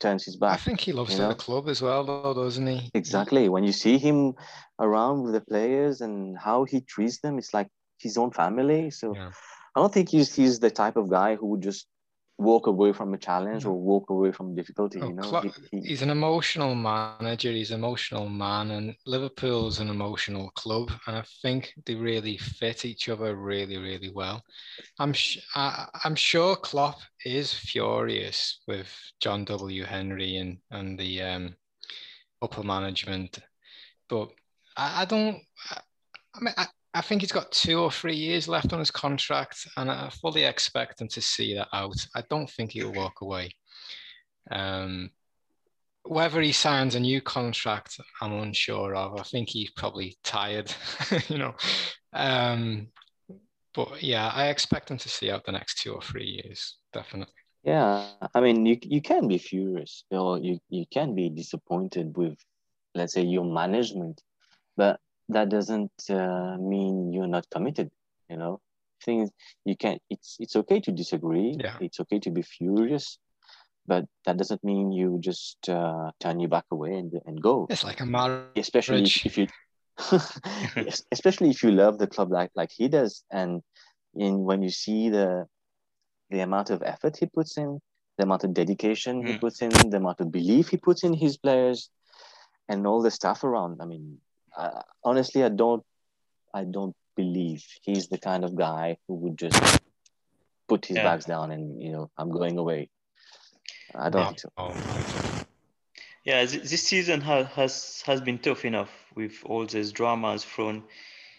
turns 0.00 0.24
his 0.24 0.36
back. 0.36 0.54
I 0.54 0.56
think 0.56 0.80
he 0.80 0.92
loves 0.92 1.16
the 1.16 1.34
club 1.34 1.68
as 1.68 1.80
well, 1.80 2.04
though, 2.04 2.34
doesn't 2.34 2.66
he? 2.66 2.90
Exactly. 2.94 3.48
When 3.48 3.64
you 3.64 3.72
see 3.72 3.98
him 3.98 4.34
around 4.78 5.22
with 5.22 5.32
the 5.32 5.40
players 5.40 6.00
and 6.00 6.38
how 6.38 6.64
he 6.64 6.80
treats 6.80 7.20
them, 7.20 7.38
it's 7.38 7.54
like 7.54 7.68
his 7.98 8.16
own 8.16 8.30
family. 8.30 8.90
So 8.90 9.14
Yeah. 9.14 9.30
I 9.76 9.80
don't 9.80 9.92
think 9.92 10.08
he's 10.08 10.34
he's 10.34 10.60
the 10.60 10.70
type 10.70 10.96
of 10.96 11.10
guy 11.10 11.34
who 11.36 11.46
would 11.48 11.62
just 11.62 11.86
walk 12.38 12.66
away 12.66 12.92
from 12.92 13.14
a 13.14 13.18
challenge 13.18 13.64
or 13.64 13.72
walk 13.74 14.10
away 14.10 14.32
from 14.32 14.54
difficulty. 14.54 15.00
Oh, 15.00 15.08
you 15.08 15.14
know, 15.14 15.22
Klopp- 15.22 15.44
He- 15.44 15.78
he- 15.80 15.88
he's 15.88 16.02
an 16.02 16.10
emotional 16.10 16.74
manager. 16.74 17.30
He's 17.30 17.70
an 17.70 17.78
emotional 17.78 18.28
man, 18.28 18.70
and 18.70 18.96
Liverpool's 19.06 19.78
an 19.80 19.88
emotional 19.88 20.50
club, 20.50 20.90
and 21.06 21.16
I 21.16 21.24
think 21.42 21.74
they 21.86 21.94
really 21.94 22.36
fit 22.36 22.84
each 22.84 23.08
other 23.08 23.34
really, 23.34 23.76
really 23.78 24.10
well. 24.10 24.42
I'm 24.98 25.12
sh- 25.12 25.38
I, 25.54 25.86
I'm 26.04 26.14
sure 26.16 26.56
Klopp 26.56 27.00
is 27.24 27.52
furious 27.52 28.60
with 28.66 28.88
John 29.20 29.44
W. 29.44 29.84
Henry 29.84 30.36
and 30.36 30.58
and 30.70 30.98
the 30.98 31.22
um, 31.22 31.54
upper 32.42 32.62
management, 32.62 33.38
but 34.08 34.30
I, 34.76 35.02
I 35.02 35.04
don't. 35.04 35.40
I, 35.70 35.80
I 36.34 36.40
mean, 36.40 36.54
I, 36.56 36.66
I 36.94 37.00
think 37.00 37.22
he's 37.22 37.32
got 37.32 37.50
two 37.50 37.80
or 37.80 37.90
three 37.90 38.14
years 38.14 38.46
left 38.46 38.72
on 38.72 38.78
his 38.78 38.92
contract, 38.92 39.66
and 39.76 39.90
I 39.90 40.10
fully 40.10 40.44
expect 40.44 41.00
him 41.00 41.08
to 41.08 41.20
see 41.20 41.54
that 41.54 41.68
out. 41.72 41.96
I 42.14 42.22
don't 42.30 42.48
think 42.48 42.70
he'll 42.70 42.92
walk 42.92 43.20
away. 43.20 43.50
Um, 44.50 45.10
whether 46.04 46.40
he 46.40 46.52
signs 46.52 46.94
a 46.94 47.00
new 47.00 47.20
contract, 47.20 47.98
I'm 48.20 48.32
unsure 48.34 48.94
of. 48.94 49.18
I 49.18 49.24
think 49.24 49.48
he's 49.48 49.70
probably 49.70 50.16
tired, 50.22 50.72
you 51.28 51.38
know. 51.38 51.54
Um, 52.12 52.88
but 53.74 54.00
yeah, 54.00 54.30
I 54.32 54.48
expect 54.48 54.90
him 54.90 54.98
to 54.98 55.08
see 55.08 55.32
out 55.32 55.44
the 55.44 55.52
next 55.52 55.80
two 55.82 55.92
or 55.92 56.02
three 56.02 56.40
years, 56.44 56.76
definitely. 56.92 57.34
Yeah, 57.64 58.06
I 58.34 58.40
mean, 58.40 58.66
you 58.66 58.78
you 58.82 59.00
can 59.00 59.26
be 59.26 59.38
furious, 59.38 60.04
or 60.10 60.38
you 60.38 60.60
you 60.68 60.84
can 60.92 61.14
be 61.14 61.30
disappointed 61.30 62.16
with, 62.16 62.36
let's 62.94 63.14
say, 63.14 63.22
your 63.22 63.44
management, 63.44 64.22
but 64.76 65.00
that 65.28 65.48
doesn't 65.48 65.92
uh, 66.10 66.56
mean 66.58 67.12
you're 67.12 67.26
not 67.26 67.46
committed. 67.50 67.90
You 68.28 68.36
know, 68.36 68.60
things 69.04 69.30
you 69.64 69.76
can. 69.76 69.98
It's 70.10 70.36
it's 70.40 70.56
okay 70.56 70.80
to 70.80 70.92
disagree. 70.92 71.56
Yeah. 71.58 71.76
It's 71.80 72.00
okay 72.00 72.18
to 72.20 72.30
be 72.30 72.42
furious, 72.42 73.18
but 73.86 74.04
that 74.24 74.36
doesn't 74.36 74.64
mean 74.64 74.92
you 74.92 75.18
just 75.20 75.68
uh, 75.68 76.10
turn 76.20 76.40
your 76.40 76.48
back 76.48 76.64
away 76.70 76.94
and 76.94 77.12
and 77.26 77.40
go. 77.40 77.66
It's 77.70 77.84
like 77.84 78.00
a 78.00 78.06
marriage. 78.06 78.56
Especially 78.56 79.04
if, 79.04 79.26
if 79.26 79.38
you, 79.38 79.46
especially 81.12 81.50
if 81.50 81.62
you 81.62 81.70
love 81.70 81.98
the 81.98 82.06
club 82.06 82.30
like 82.30 82.50
like 82.54 82.70
he 82.72 82.88
does, 82.88 83.24
and 83.30 83.62
in 84.14 84.44
when 84.44 84.62
you 84.62 84.70
see 84.70 85.10
the 85.10 85.46
the 86.30 86.40
amount 86.40 86.70
of 86.70 86.82
effort 86.82 87.16
he 87.18 87.26
puts 87.26 87.58
in, 87.58 87.80
the 88.16 88.24
amount 88.24 88.44
of 88.44 88.54
dedication 88.54 89.26
he 89.26 89.32
Mm. 89.34 89.40
puts 89.40 89.60
in, 89.62 89.70
the 89.90 89.98
amount 89.98 90.20
of 90.20 90.32
belief 90.32 90.68
he 90.68 90.76
puts 90.76 91.04
in 91.04 91.12
his 91.12 91.36
players, 91.36 91.90
and 92.68 92.86
all 92.86 93.02
the 93.02 93.10
stuff 93.10 93.44
around. 93.44 93.80
I 93.82 93.84
mean, 93.84 94.18
uh, 94.56 94.82
honestly, 95.04 95.42
I 95.44 95.48
don't, 95.48 95.82
I 96.52 96.64
don't 96.64 96.94
believe 97.16 97.64
he's 97.82 98.08
the 98.08 98.18
kind 98.18 98.44
of 98.44 98.54
guy 98.56 98.96
who 99.06 99.14
would 99.14 99.38
just 99.38 99.80
put 100.68 100.86
his 100.86 100.96
Yeah. 100.96 101.04
bags 101.04 101.24
down 101.26 101.50
and 101.52 101.80
you 101.82 101.92
know 101.92 102.10
I'm 102.18 102.30
going 102.30 102.58
away. 102.58 102.90
I 103.94 104.10
don't 104.10 104.22
No, 104.22 104.26
think 104.26 104.40
so. 104.40 104.50
no. 104.58 104.74
Yeah, 106.24 106.44
this 106.46 106.82
season 106.82 107.20
has 107.20 107.46
has 107.48 108.02
has 108.06 108.20
been 108.20 108.38
tough 108.38 108.64
enough 108.64 108.90
with 109.14 109.42
all 109.44 109.66
these 109.66 109.92
dramas 109.92 110.44
thrown 110.44 110.82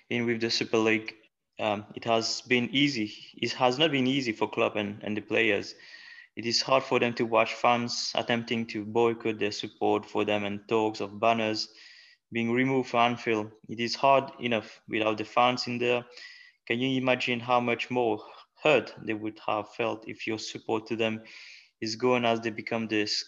in 0.09 0.25
with 0.25 0.41
the 0.41 0.49
Super 0.49 0.77
League. 0.77 1.15
Um, 1.59 1.85
it 1.95 2.03
has 2.03 2.41
been 2.41 2.69
easy. 2.71 3.11
It 3.41 3.53
has 3.53 3.79
not 3.79 3.91
been 3.91 4.07
easy 4.07 4.31
for 4.31 4.47
club 4.47 4.75
and, 4.75 5.01
and 5.03 5.17
the 5.17 5.21
players. 5.21 5.73
It 6.35 6.45
is 6.45 6.61
hard 6.61 6.83
for 6.83 6.99
them 6.99 7.13
to 7.13 7.25
watch 7.25 7.53
fans 7.53 8.11
attempting 8.13 8.67
to 8.67 8.83
boycott 8.85 9.39
their 9.39 9.51
support 9.51 10.05
for 10.05 10.25
them 10.25 10.43
and 10.43 10.59
talks 10.67 10.99
of 10.99 11.19
banners 11.19 11.69
being 12.35 12.51
removed 12.51 12.89
from 12.89 13.11
Anfield. 13.11 13.49
It 13.69 13.79
is 13.79 13.95
hard 13.95 14.25
enough 14.41 14.81
without 14.89 15.17
the 15.17 15.23
fans 15.23 15.67
in 15.67 15.77
there. 15.77 16.03
Can 16.67 16.79
you 16.79 16.97
imagine 16.97 17.39
how 17.39 17.61
much 17.61 17.89
more 17.89 18.21
hurt 18.61 18.93
they 19.01 19.13
would 19.13 19.39
have 19.47 19.73
felt 19.73 20.03
if 20.05 20.27
your 20.27 20.37
support 20.37 20.85
to 20.87 20.97
them 20.97 21.21
is 21.79 21.95
gone 21.95 22.25
as 22.25 22.41
they 22.41 22.49
become 22.49 22.87
this 22.87 23.23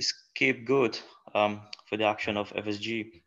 scapegoat 0.00 1.00
um, 1.34 1.60
for 1.86 1.96
the 1.96 2.04
action 2.04 2.36
of 2.36 2.52
FSG. 2.54 3.22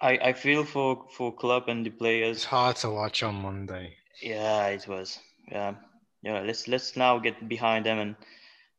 I, 0.00 0.18
I 0.30 0.32
feel 0.32 0.64
for 0.64 1.06
for 1.16 1.34
club 1.34 1.64
and 1.68 1.84
the 1.86 1.90
players. 1.90 2.36
It's 2.36 2.44
hard 2.44 2.76
to 2.76 2.90
watch 2.90 3.22
on 3.22 3.34
Monday. 3.36 3.96
Yeah, 4.20 4.66
it 4.66 4.86
was. 4.86 5.18
Yeah, 5.50 5.74
yeah. 6.22 6.40
Let's 6.40 6.68
let's 6.68 6.96
now 6.96 7.18
get 7.18 7.48
behind 7.48 7.86
them 7.86 7.98
and 7.98 8.16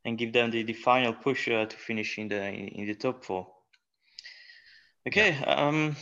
and 0.04 0.18
give 0.18 0.32
them 0.32 0.50
the, 0.50 0.62
the 0.62 0.74
final 0.74 1.12
push 1.12 1.48
uh, 1.48 1.66
to 1.66 1.76
finish 1.76 2.18
in 2.18 2.28
the 2.28 2.42
in 2.80 2.86
the 2.86 2.94
top 2.94 3.24
four. 3.24 3.53
Okay. 5.06 5.36
Um, 5.44 5.96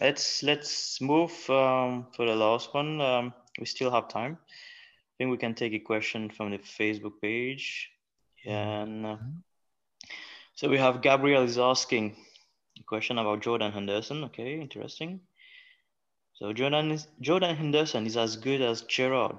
let's 0.00 0.42
let's 0.42 1.00
move 1.00 1.30
um, 1.50 2.08
for 2.16 2.26
the 2.26 2.34
last 2.34 2.74
one. 2.74 3.00
Um, 3.00 3.34
we 3.58 3.66
still 3.66 3.90
have 3.92 4.08
time. 4.08 4.38
I 4.42 5.12
think 5.18 5.30
we 5.30 5.36
can 5.36 5.54
take 5.54 5.72
a 5.72 5.78
question 5.78 6.30
from 6.30 6.50
the 6.50 6.58
Facebook 6.58 7.20
page. 7.22 7.90
And 8.44 9.06
uh, 9.06 9.16
so 10.54 10.68
we 10.68 10.78
have 10.78 11.00
Gabriel 11.00 11.44
is 11.44 11.58
asking 11.58 12.16
a 12.78 12.82
question 12.82 13.18
about 13.18 13.40
Jordan 13.40 13.70
Henderson. 13.70 14.24
Okay, 14.24 14.60
interesting. 14.60 15.20
So 16.34 16.52
Jordan 16.52 16.90
is 16.90 17.06
Jordan 17.20 17.54
Henderson 17.54 18.04
is 18.06 18.16
as 18.16 18.36
good 18.36 18.62
as 18.62 18.82
Gerrard 18.82 19.36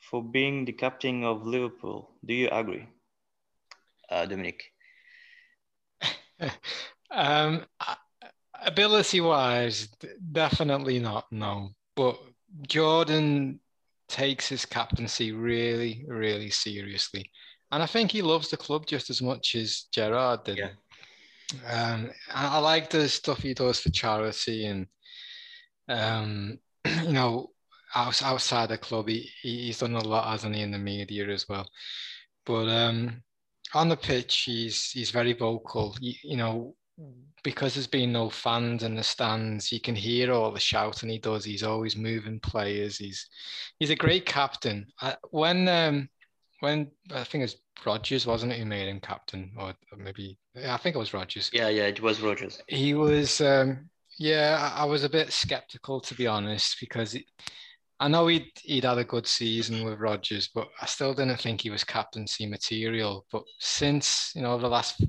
for 0.00 0.22
being 0.22 0.64
the 0.64 0.72
captain 0.72 1.22
of 1.24 1.44
Liverpool. 1.46 2.12
Do 2.24 2.32
you 2.32 2.48
agree, 2.50 2.86
uh, 4.08 4.24
Dominic? 4.26 4.72
Um, 7.10 7.64
ability 8.64 9.20
wise, 9.20 9.88
definitely 10.32 10.98
not. 10.98 11.26
No, 11.30 11.70
but 11.96 12.18
Jordan 12.66 13.60
takes 14.08 14.48
his 14.48 14.64
captaincy 14.64 15.32
really, 15.32 16.04
really 16.08 16.50
seriously, 16.50 17.30
and 17.70 17.82
I 17.82 17.86
think 17.86 18.10
he 18.10 18.22
loves 18.22 18.50
the 18.50 18.56
club 18.56 18.86
just 18.86 19.10
as 19.10 19.20
much 19.22 19.54
as 19.54 19.86
Gerrard 19.92 20.44
did. 20.44 20.58
Yeah. 20.58 20.70
Um, 21.66 22.10
I, 22.32 22.58
like 22.58 22.90
the 22.90 23.08
stuff 23.08 23.38
he 23.38 23.54
does 23.54 23.80
for 23.80 23.90
charity, 23.90 24.66
and 24.66 24.86
um, 25.88 26.58
you 27.04 27.12
know, 27.12 27.50
outs- 27.94 28.22
outside 28.22 28.68
the 28.68 28.78
club, 28.78 29.08
he, 29.08 29.30
he- 29.42 29.66
he's 29.66 29.78
done 29.78 29.94
a 29.94 30.04
lot, 30.04 30.28
hasn't 30.30 30.54
he, 30.54 30.62
in 30.62 30.70
the 30.70 30.78
media 30.78 31.26
as 31.28 31.48
well. 31.48 31.66
But 32.44 32.68
um, 32.68 33.22
on 33.74 33.88
the 33.88 33.96
pitch, 33.96 34.42
he's 34.46 34.90
he's 34.90 35.10
very 35.10 35.32
vocal. 35.32 35.96
You, 36.00 36.14
you 36.22 36.36
know, 36.36 36.74
because 37.44 37.74
there's 37.74 37.86
been 37.86 38.12
no 38.12 38.28
fans 38.30 38.82
in 38.82 38.94
the 38.94 39.02
stands, 39.02 39.70
you 39.70 39.80
can 39.80 39.94
hear 39.94 40.32
all 40.32 40.50
the 40.50 40.60
shouting 40.60 41.08
he 41.08 41.18
does. 41.18 41.44
He's 41.44 41.62
always 41.62 41.96
moving 41.96 42.40
players. 42.40 42.98
He's 42.98 43.28
he's 43.78 43.90
a 43.90 43.96
great 43.96 44.26
captain. 44.26 44.86
I, 45.00 45.16
when 45.30 45.68
um, 45.68 46.08
when 46.60 46.90
I 47.14 47.24
think 47.24 47.44
it's 47.44 47.54
was 47.54 47.86
Rodgers, 47.86 48.26
wasn't 48.26 48.52
it, 48.52 48.58
who 48.58 48.64
made 48.64 48.88
him 48.88 49.00
captain, 49.00 49.52
or 49.56 49.74
maybe 49.96 50.38
I 50.66 50.76
think 50.76 50.96
it 50.96 50.98
was 50.98 51.14
Rodgers 51.14 51.50
Yeah, 51.52 51.68
yeah, 51.68 51.86
it 51.86 52.02
was 52.02 52.20
Rodgers. 52.20 52.60
he 52.66 52.94
was 52.94 53.40
um 53.40 53.88
yeah 54.18 54.72
I 54.76 54.82
I 54.82 54.84
was 54.84 55.04
a 55.04 55.08
bit 55.08 55.32
skeptical 55.32 56.00
to 56.00 56.14
be 56.14 56.26
honest 56.26 56.76
because 56.80 57.14
it, 57.14 57.24
I 58.00 58.08
know 58.08 58.28
he'd, 58.28 58.52
he'd 58.62 58.84
had 58.84 58.98
a 58.98 59.04
good 59.04 59.26
season 59.26 59.84
with 59.84 59.98
Rodgers, 59.98 60.48
but 60.54 60.68
I 60.80 60.86
still 60.86 61.14
didn't 61.14 61.40
think 61.40 61.60
he 61.60 61.70
was 61.70 61.82
captaincy 61.82 62.46
material. 62.46 63.26
But 63.32 63.42
since, 63.58 64.30
you 64.36 64.42
know, 64.42 64.56
the 64.56 64.68
last, 64.68 65.04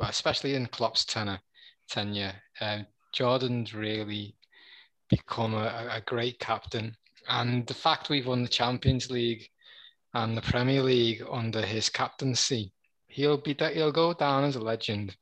especially 0.00 0.54
in 0.54 0.66
Klopp's 0.66 1.04
tenure, 1.04 1.40
tenure 1.88 2.34
um, 2.60 2.86
Jordan's 3.12 3.74
really 3.74 4.36
become 5.08 5.54
a, 5.54 5.88
a 5.90 6.02
great 6.06 6.38
captain. 6.38 6.94
And 7.28 7.66
the 7.66 7.74
fact 7.74 8.08
we've 8.08 8.26
won 8.26 8.42
the 8.42 8.48
Champions 8.48 9.10
League 9.10 9.46
and 10.14 10.36
the 10.36 10.42
Premier 10.42 10.82
League 10.82 11.22
under 11.30 11.62
his 11.62 11.88
captaincy, 11.88 12.72
he'll 13.06 13.36
be 13.36 13.54
that 13.54 13.74
he'll 13.74 13.92
go 13.92 14.14
down 14.14 14.44
as 14.44 14.56
a 14.56 14.60
legend. 14.60 15.16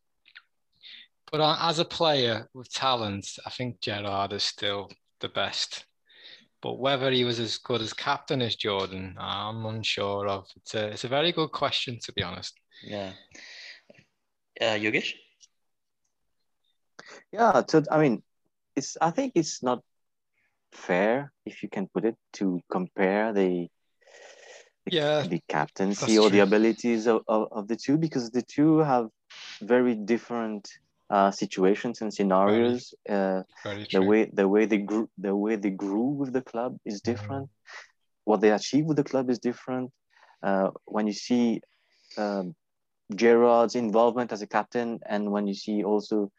But 1.31 1.41
as 1.61 1.79
a 1.79 1.85
player 1.85 2.49
with 2.55 2.73
talent, 2.73 3.27
I 3.45 3.51
think 3.51 3.81
Gerrard 3.81 4.33
is 4.33 4.45
still 4.45 4.91
the 5.21 5.29
best. 5.29 5.85
But 6.63 6.79
whether 6.79 7.11
he 7.11 7.25
was 7.25 7.39
as 7.39 7.59
good 7.59 7.83
as 7.83 7.93
captain 7.93 8.43
as 8.43 8.57
Jordan, 8.57 9.15
I'm 9.19 9.65
unsure 9.67 10.27
of. 10.27 10.47
It's 10.57 10.75
a, 10.75 10.89
it's 10.89 11.05
a 11.05 11.09
very 11.09 11.33
good 11.33 11.53
question, 11.53 11.99
to 12.03 12.13
be 12.13 12.23
honest. 12.23 12.59
Yeah. 12.83 13.13
Uh, 14.61 14.75
Yogesh? 14.75 15.15
Yeah, 17.33 17.63
so 17.69 17.83
I 17.91 17.99
mean, 17.99 18.23
it's 18.75 18.97
I 19.01 19.11
think 19.11 19.33
it's 19.35 19.63
not 19.63 19.83
fair, 20.73 21.33
if 21.47 21.63
you 21.63 21.69
can 21.69 21.89
put 21.89 22.05
it, 22.05 22.17
to 22.35 22.61
compare 22.71 23.33
the 23.33 23.69
the, 24.87 24.97
Yeah, 24.97 25.23
the 25.23 25.41
captaincy 25.49 26.17
that's 26.17 26.19
or 26.19 26.31
the 26.31 26.41
abilities 26.41 27.07
of, 27.07 27.23
of, 27.29 27.49
of 27.53 27.69
the 27.69 27.77
two 27.77 27.99
because 27.99 28.31
the 28.31 28.43
two 28.43 28.79
have 28.79 29.09
very 29.61 29.95
different 29.95 30.69
uh, 31.11 31.31
situations 31.31 32.01
and 32.01 32.13
scenarios. 32.13 32.95
Uh, 33.09 33.43
very 33.65 33.85
the 33.85 34.01
true. 34.01 34.09
way 34.09 34.31
the 34.33 34.49
way 34.49 34.67
they 34.67 34.79
grew 34.79 35.09
the 35.19 35.35
way 35.35 35.57
they 35.57 35.71
grew 35.71 36.09
with 36.11 36.33
the 36.33 36.43
club 36.43 36.79
is 36.85 37.01
different. 37.01 37.49
What 38.25 38.41
they 38.41 38.51
achieve 38.51 38.85
with 38.85 38.97
the 38.97 39.05
club 39.05 39.31
is 39.31 39.39
different. 39.39 39.91
Uh, 40.43 40.71
when 40.85 41.07
you 41.07 41.13
see 41.13 41.61
um, 42.17 42.55
Gerrard's 43.15 43.75
involvement 43.75 44.33
as 44.33 44.43
a 44.43 44.47
captain, 44.47 45.01
and 45.07 45.31
when 45.31 45.47
you 45.47 45.55
see 45.55 45.83
also 45.83 46.31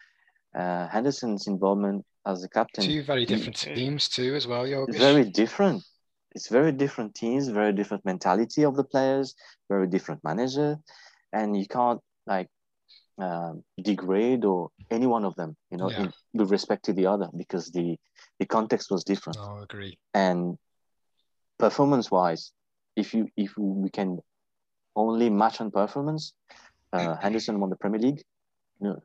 uh, 0.55 0.88
Henderson's 0.88 1.47
involvement 1.47 2.05
as 2.25 2.43
a 2.43 2.49
captain, 2.49 2.86
Two 2.86 3.03
very 3.03 3.25
different 3.25 3.55
teams 3.58 4.10
too, 4.10 4.36
as 4.36 4.45
well. 4.47 4.65
It's 4.65 4.97
very 4.97 5.25
different. 5.25 5.84
It's 6.36 6.49
very 6.49 6.71
different 6.71 7.15
teams, 7.15 7.47
very 7.47 7.73
different 7.73 8.05
mentality 8.05 8.63
of 8.63 8.75
the 8.75 8.84
players, 8.84 9.34
very 9.67 9.88
different 9.88 10.23
manager, 10.23 10.77
and 11.34 11.58
you 11.58 11.65
can't 11.67 11.99
like 12.27 12.47
um, 13.17 13.63
degrade 13.82 14.45
or 14.45 14.69
any 14.91 15.08
one 15.08 15.25
of 15.25 15.36
them, 15.36 15.55
you 15.71 15.77
know, 15.77 15.89
Yeah. 15.91 16.01
in, 16.01 16.13
with 16.34 16.51
respect 16.51 16.86
to 16.86 16.93
the 16.93 17.08
other 17.08 17.29
because 17.36 17.71
the 17.71 17.97
the 18.39 18.45
context 18.45 18.91
was 18.91 19.03
different 19.03 19.39
I 19.39 19.63
agree. 19.63 19.97
and 20.13 20.58
performance 21.58 22.10
wise, 22.12 22.51
if 22.95 23.13
you 23.13 23.27
if 23.36 23.58
we 23.58 23.89
can 23.89 24.19
only 24.99 25.29
match 25.29 25.62
on 25.62 25.71
performance, 25.71 26.33
uh, 26.93 27.15
Henderson 27.23 27.59
won 27.59 27.69
the 27.69 27.75
Premier 27.83 27.99
League. 28.07 28.21
You 28.81 28.88
know, 28.88 28.99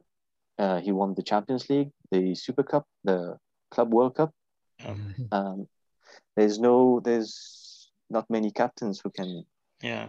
uh, 0.59 0.81
he 0.81 0.91
won 0.93 1.15
the 1.15 1.23
Champions 1.23 1.69
League, 1.71 1.91
the 2.11 2.35
Super 2.35 2.63
Cup, 2.63 2.85
the 3.05 3.37
Club 3.71 3.93
World 3.93 4.15
Cup. 4.17 4.31
Mhm. 4.81 5.29
Um, 5.33 5.69
there's 6.37 6.59
no, 6.59 7.01
there's 7.07 7.91
not 8.11 8.29
many 8.29 8.51
captains 8.51 9.01
who 9.03 9.11
can 9.11 9.45
Yeah. 9.83 10.09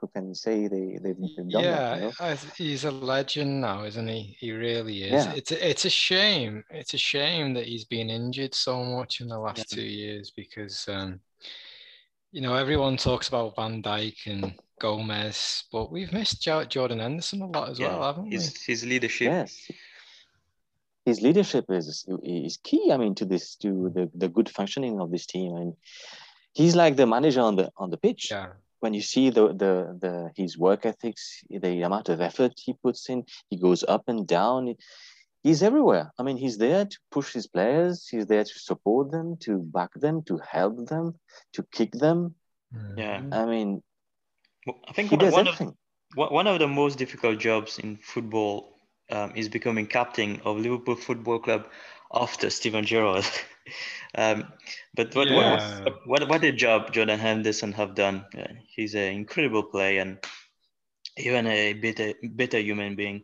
who 0.00 0.06
can 0.14 0.32
say 0.34 0.68
they 0.68 0.86
they've, 1.02 1.20
they've 1.36 1.50
done 1.50 1.64
Yeah, 1.64 1.78
that. 1.78 1.96
You 2.02 2.12
know? 2.20 2.36
He's 2.56 2.84
a 2.84 2.90
legend 3.14 3.60
now, 3.60 3.82
isn't 3.84 4.08
he? 4.08 4.36
He 4.38 4.52
really 4.52 5.02
is. 5.02 5.24
Yeah. 5.26 5.32
It's 5.34 5.50
a, 5.50 5.58
it's 5.70 5.84
a 5.84 5.90
shame. 5.90 6.62
It's 6.70 6.94
a 6.94 6.98
shame 7.12 7.48
that 7.54 7.66
he's 7.66 7.84
been 7.84 8.08
injured 8.08 8.54
so 8.54 8.84
much 8.84 9.20
in 9.20 9.26
the 9.28 9.38
last 9.46 9.58
Yeah. 9.58 9.76
two 9.76 9.88
years 10.02 10.30
because, 10.42 10.76
um, 10.88 11.20
you 12.32 12.40
know, 12.40 12.54
everyone 12.54 12.96
talks 12.96 13.28
about 13.28 13.56
Van 13.56 13.82
Dijk 13.82 14.26
and 14.26 14.54
Gomez, 14.80 15.64
but 15.72 15.90
we've 15.90 16.12
missed 16.12 16.42
Jordan 16.42 16.98
Henderson 16.98 17.42
a 17.42 17.46
lot 17.46 17.70
as 17.70 17.80
well, 17.80 18.02
haven't 18.02 18.24
we? 18.24 18.30
His, 18.32 18.62
his 18.62 18.84
leadership. 18.84 19.26
Yes. 19.26 19.70
His 21.04 21.22
leadership 21.22 21.64
is 21.70 22.06
is 22.22 22.58
key. 22.62 22.92
I 22.92 22.98
mean, 22.98 23.14
to 23.14 23.24
this 23.24 23.56
to 23.56 23.90
the, 23.94 24.10
the 24.14 24.28
good 24.28 24.48
functioning 24.50 25.00
of 25.00 25.10
this 25.10 25.24
team, 25.24 25.56
and 25.56 25.74
he's 26.52 26.76
like 26.76 26.96
the 26.96 27.06
manager 27.06 27.40
on 27.40 27.56
the 27.56 27.70
on 27.78 27.88
the 27.88 27.96
pitch. 27.96 28.30
Yeah, 28.30 28.48
when 28.80 28.92
you 28.92 29.00
see 29.00 29.30
the, 29.30 29.48
the 29.48 29.96
the 29.98 30.30
his 30.36 30.58
work 30.58 30.84
ethics, 30.84 31.42
the 31.48 31.82
amount 31.82 32.10
of 32.10 32.20
effort 32.20 32.52
he 32.56 32.74
puts 32.74 33.08
in, 33.08 33.24
he 33.48 33.56
goes 33.56 33.84
up 33.88 34.04
and 34.08 34.26
down. 34.26 34.74
He's 35.42 35.62
everywhere. 35.62 36.12
I 36.18 36.22
mean, 36.22 36.36
he's 36.36 36.58
there 36.58 36.84
to 36.84 36.98
push 37.10 37.32
his 37.32 37.46
players. 37.46 38.08
He's 38.08 38.26
there 38.26 38.44
to 38.44 38.58
support 38.58 39.10
them, 39.10 39.36
to 39.40 39.58
back 39.58 39.90
them, 39.94 40.22
to 40.24 40.38
help 40.38 40.86
them, 40.88 41.14
to 41.52 41.62
kick 41.72 41.92
them. 41.92 42.34
Mm. 42.74 42.98
Yeah. 42.98 43.22
I 43.32 43.46
mean, 43.46 43.82
Well, 44.66 44.80
I 44.88 44.92
think 44.92 45.10
he 45.10 45.16
one, 45.16 45.24
does 45.24 45.32
one 45.32 45.48
of 45.48 45.54
everything. 45.54 45.76
one 46.14 46.32
one 46.32 46.46
of 46.46 46.58
the 46.58 46.68
most 46.68 46.98
difficult 46.98 47.38
jobs 47.38 47.78
in 47.78 47.96
football 47.96 48.74
um, 49.10 49.32
is 49.36 49.48
becoming 49.48 49.86
captain 49.86 50.40
of 50.44 50.58
Liverpool 50.58 50.96
Football 50.96 51.38
Club 51.38 51.66
after 52.12 52.50
Steven 52.50 52.84
Gerrard. 52.84 53.24
um, 54.14 54.44
but 54.94 55.14
what, 55.14 55.28
Yeah. 55.28 55.80
what, 55.84 56.06
what 56.06 56.28
what 56.28 56.44
a 56.44 56.52
job 56.52 56.92
Jordan 56.92 57.18
Henderson 57.18 57.72
have 57.72 57.94
done. 57.94 58.24
Uh, 58.36 58.54
he's 58.74 58.94
an 58.94 59.12
incredible 59.12 59.62
player 59.62 60.00
and 60.02 60.18
even 61.16 61.46
a 61.46 61.72
better 61.74 62.14
better 62.22 62.58
human 62.58 62.96
being. 62.96 63.22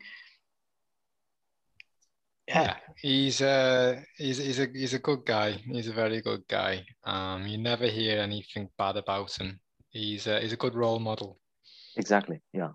Yeah, 2.48 2.76
he's 3.00 3.40
a 3.40 4.02
he's 4.18 4.38
he's 4.38 4.60
a 4.60 4.66
he's 4.72 4.92
a 4.94 4.98
good 4.98 5.24
guy. 5.24 5.52
He's 5.52 5.88
a 5.88 5.92
very 5.92 6.20
good 6.20 6.42
guy. 6.48 6.84
Um, 7.04 7.46
you 7.46 7.56
never 7.58 7.86
hear 7.86 8.20
anything 8.20 8.68
bad 8.76 8.96
about 8.96 9.32
him. 9.40 9.60
He's 9.90 10.26
a, 10.26 10.40
he's 10.40 10.52
a 10.52 10.56
good 10.56 10.74
role 10.74 10.98
model. 10.98 11.38
Exactly. 11.96 12.42
Yeah. 12.52 12.70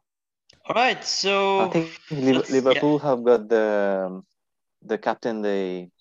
All 0.65 0.75
right, 0.75 1.03
so 1.03 1.62
I 1.62 1.69
think 1.69 1.99
Liv- 2.12 2.36
that's- 2.36 2.49
yeah. 2.49 2.55
Liverpool 2.55 2.99
have 2.99 3.23
got 3.23 3.47
the 3.49 4.05
um, 4.08 4.25
the 4.82 4.97
captain 4.97 5.41
they 5.41 5.91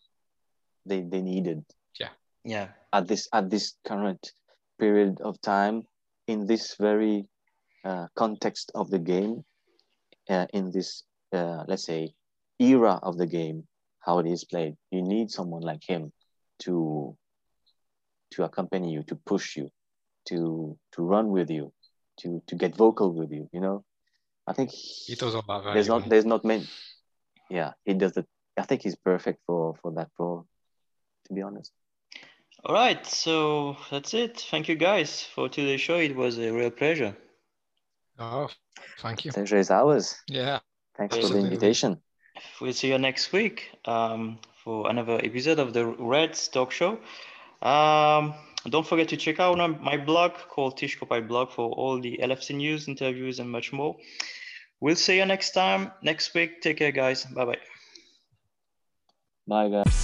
they 0.86 1.02
they 1.02 1.20
needed 1.20 1.64
Yeah. 2.00 2.10
yeah, 2.44 2.68
at 2.92 3.06
this 3.08 3.28
at 3.32 3.50
this 3.50 3.74
current 3.84 4.32
period 4.78 5.20
of 5.20 5.40
time 5.42 5.82
in 6.26 6.46
this 6.46 6.76
very 6.80 7.26
uh, 7.84 8.06
context 8.14 8.70
of 8.74 8.88
the 8.90 8.98
game 8.98 9.44
uh, 10.30 10.46
in 10.52 10.70
this 10.70 11.04
uh, 11.32 11.64
let's 11.66 11.84
say 11.84 12.14
era 12.58 12.98
of 13.02 13.16
the 13.16 13.26
game 13.26 13.66
how 14.00 14.18
it 14.18 14.26
is 14.26 14.44
played 14.44 14.74
you 14.90 15.02
need 15.02 15.30
someone 15.30 15.62
like 15.62 15.82
him 15.86 16.12
to 16.58 17.16
to 18.30 18.44
accompany 18.44 18.92
you 18.92 19.02
to 19.04 19.16
push 19.16 19.56
you 19.56 19.70
to 20.26 20.76
to 20.92 21.02
run 21.02 21.28
with 21.28 21.50
you 21.50 21.72
to 22.20 22.42
to 22.46 22.54
get 22.56 22.76
vocal 22.76 23.12
with 23.12 23.30
you 23.32 23.48
you 23.52 23.60
know 23.60 23.84
i 24.46 24.52
think 24.52 24.70
He 24.70 25.14
does 25.14 25.34
all 25.34 25.44
that 25.48 25.62
very 25.62 25.74
there's 25.74 25.88
well. 25.88 26.00
not 26.00 26.08
there's 26.08 26.26
not 26.26 26.44
many 26.44 26.66
yeah 27.50 27.72
he 27.84 27.94
does 27.94 28.16
it 28.16 28.26
i 28.58 28.62
think 28.62 28.82
he's 28.82 28.96
perfect 28.96 29.40
for 29.46 29.74
for 29.80 29.92
that 29.92 30.10
role 30.18 30.46
to 31.26 31.34
be 31.34 31.42
honest 31.42 31.72
All 32.64 32.74
right, 32.74 33.06
so 33.06 33.76
that's 33.90 34.14
it. 34.14 34.40
Thank 34.50 34.66
you 34.68 34.74
guys 34.74 35.22
for 35.34 35.48
today's 35.48 35.80
show. 35.80 35.98
It 36.02 36.16
was 36.16 36.38
a 36.38 36.50
real 36.50 36.72
pleasure. 36.74 37.14
Oh, 38.18 38.48
thank 38.98 39.24
you. 39.24 39.30
pleasure 39.30 39.58
is 39.62 39.70
ours 39.70 40.16
Yeah, 40.26 40.58
thanks 40.98 41.14
for 41.14 41.22
the 41.22 41.38
Absolutely. 41.38 41.54
invitation 41.54 42.02
We'll 42.60 42.72
see 42.72 42.88
you 42.88 42.98
next 42.98 43.32
week 43.32 43.70
um, 43.84 44.38
for 44.64 44.90
another 44.90 45.20
episode 45.22 45.58
of 45.58 45.72
the 45.72 45.86
Reds 45.86 46.48
Talk 46.48 46.72
Show. 46.72 46.98
Um, 47.62 48.34
don't 48.68 48.86
forget 48.86 49.08
to 49.08 49.16
check 49.16 49.40
out 49.40 49.56
my 49.82 49.96
blog 49.96 50.32
called 50.48 50.78
Tishkopai 50.78 51.26
blog 51.26 51.50
for 51.50 51.70
all 51.70 52.00
the 52.00 52.18
LFC 52.22 52.56
news, 52.56 52.88
interviews, 52.88 53.38
and 53.38 53.50
much 53.50 53.72
more. 53.72 53.96
We'll 54.80 54.96
see 54.96 55.16
you 55.16 55.24
next 55.24 55.52
time, 55.52 55.90
next 56.02 56.34
week. 56.34 56.60
Take 56.60 56.78
care, 56.78 56.92
guys. 56.92 57.24
Bye 57.24 57.44
bye. 57.44 57.58
bye 59.46 59.68
guys 59.68 59.97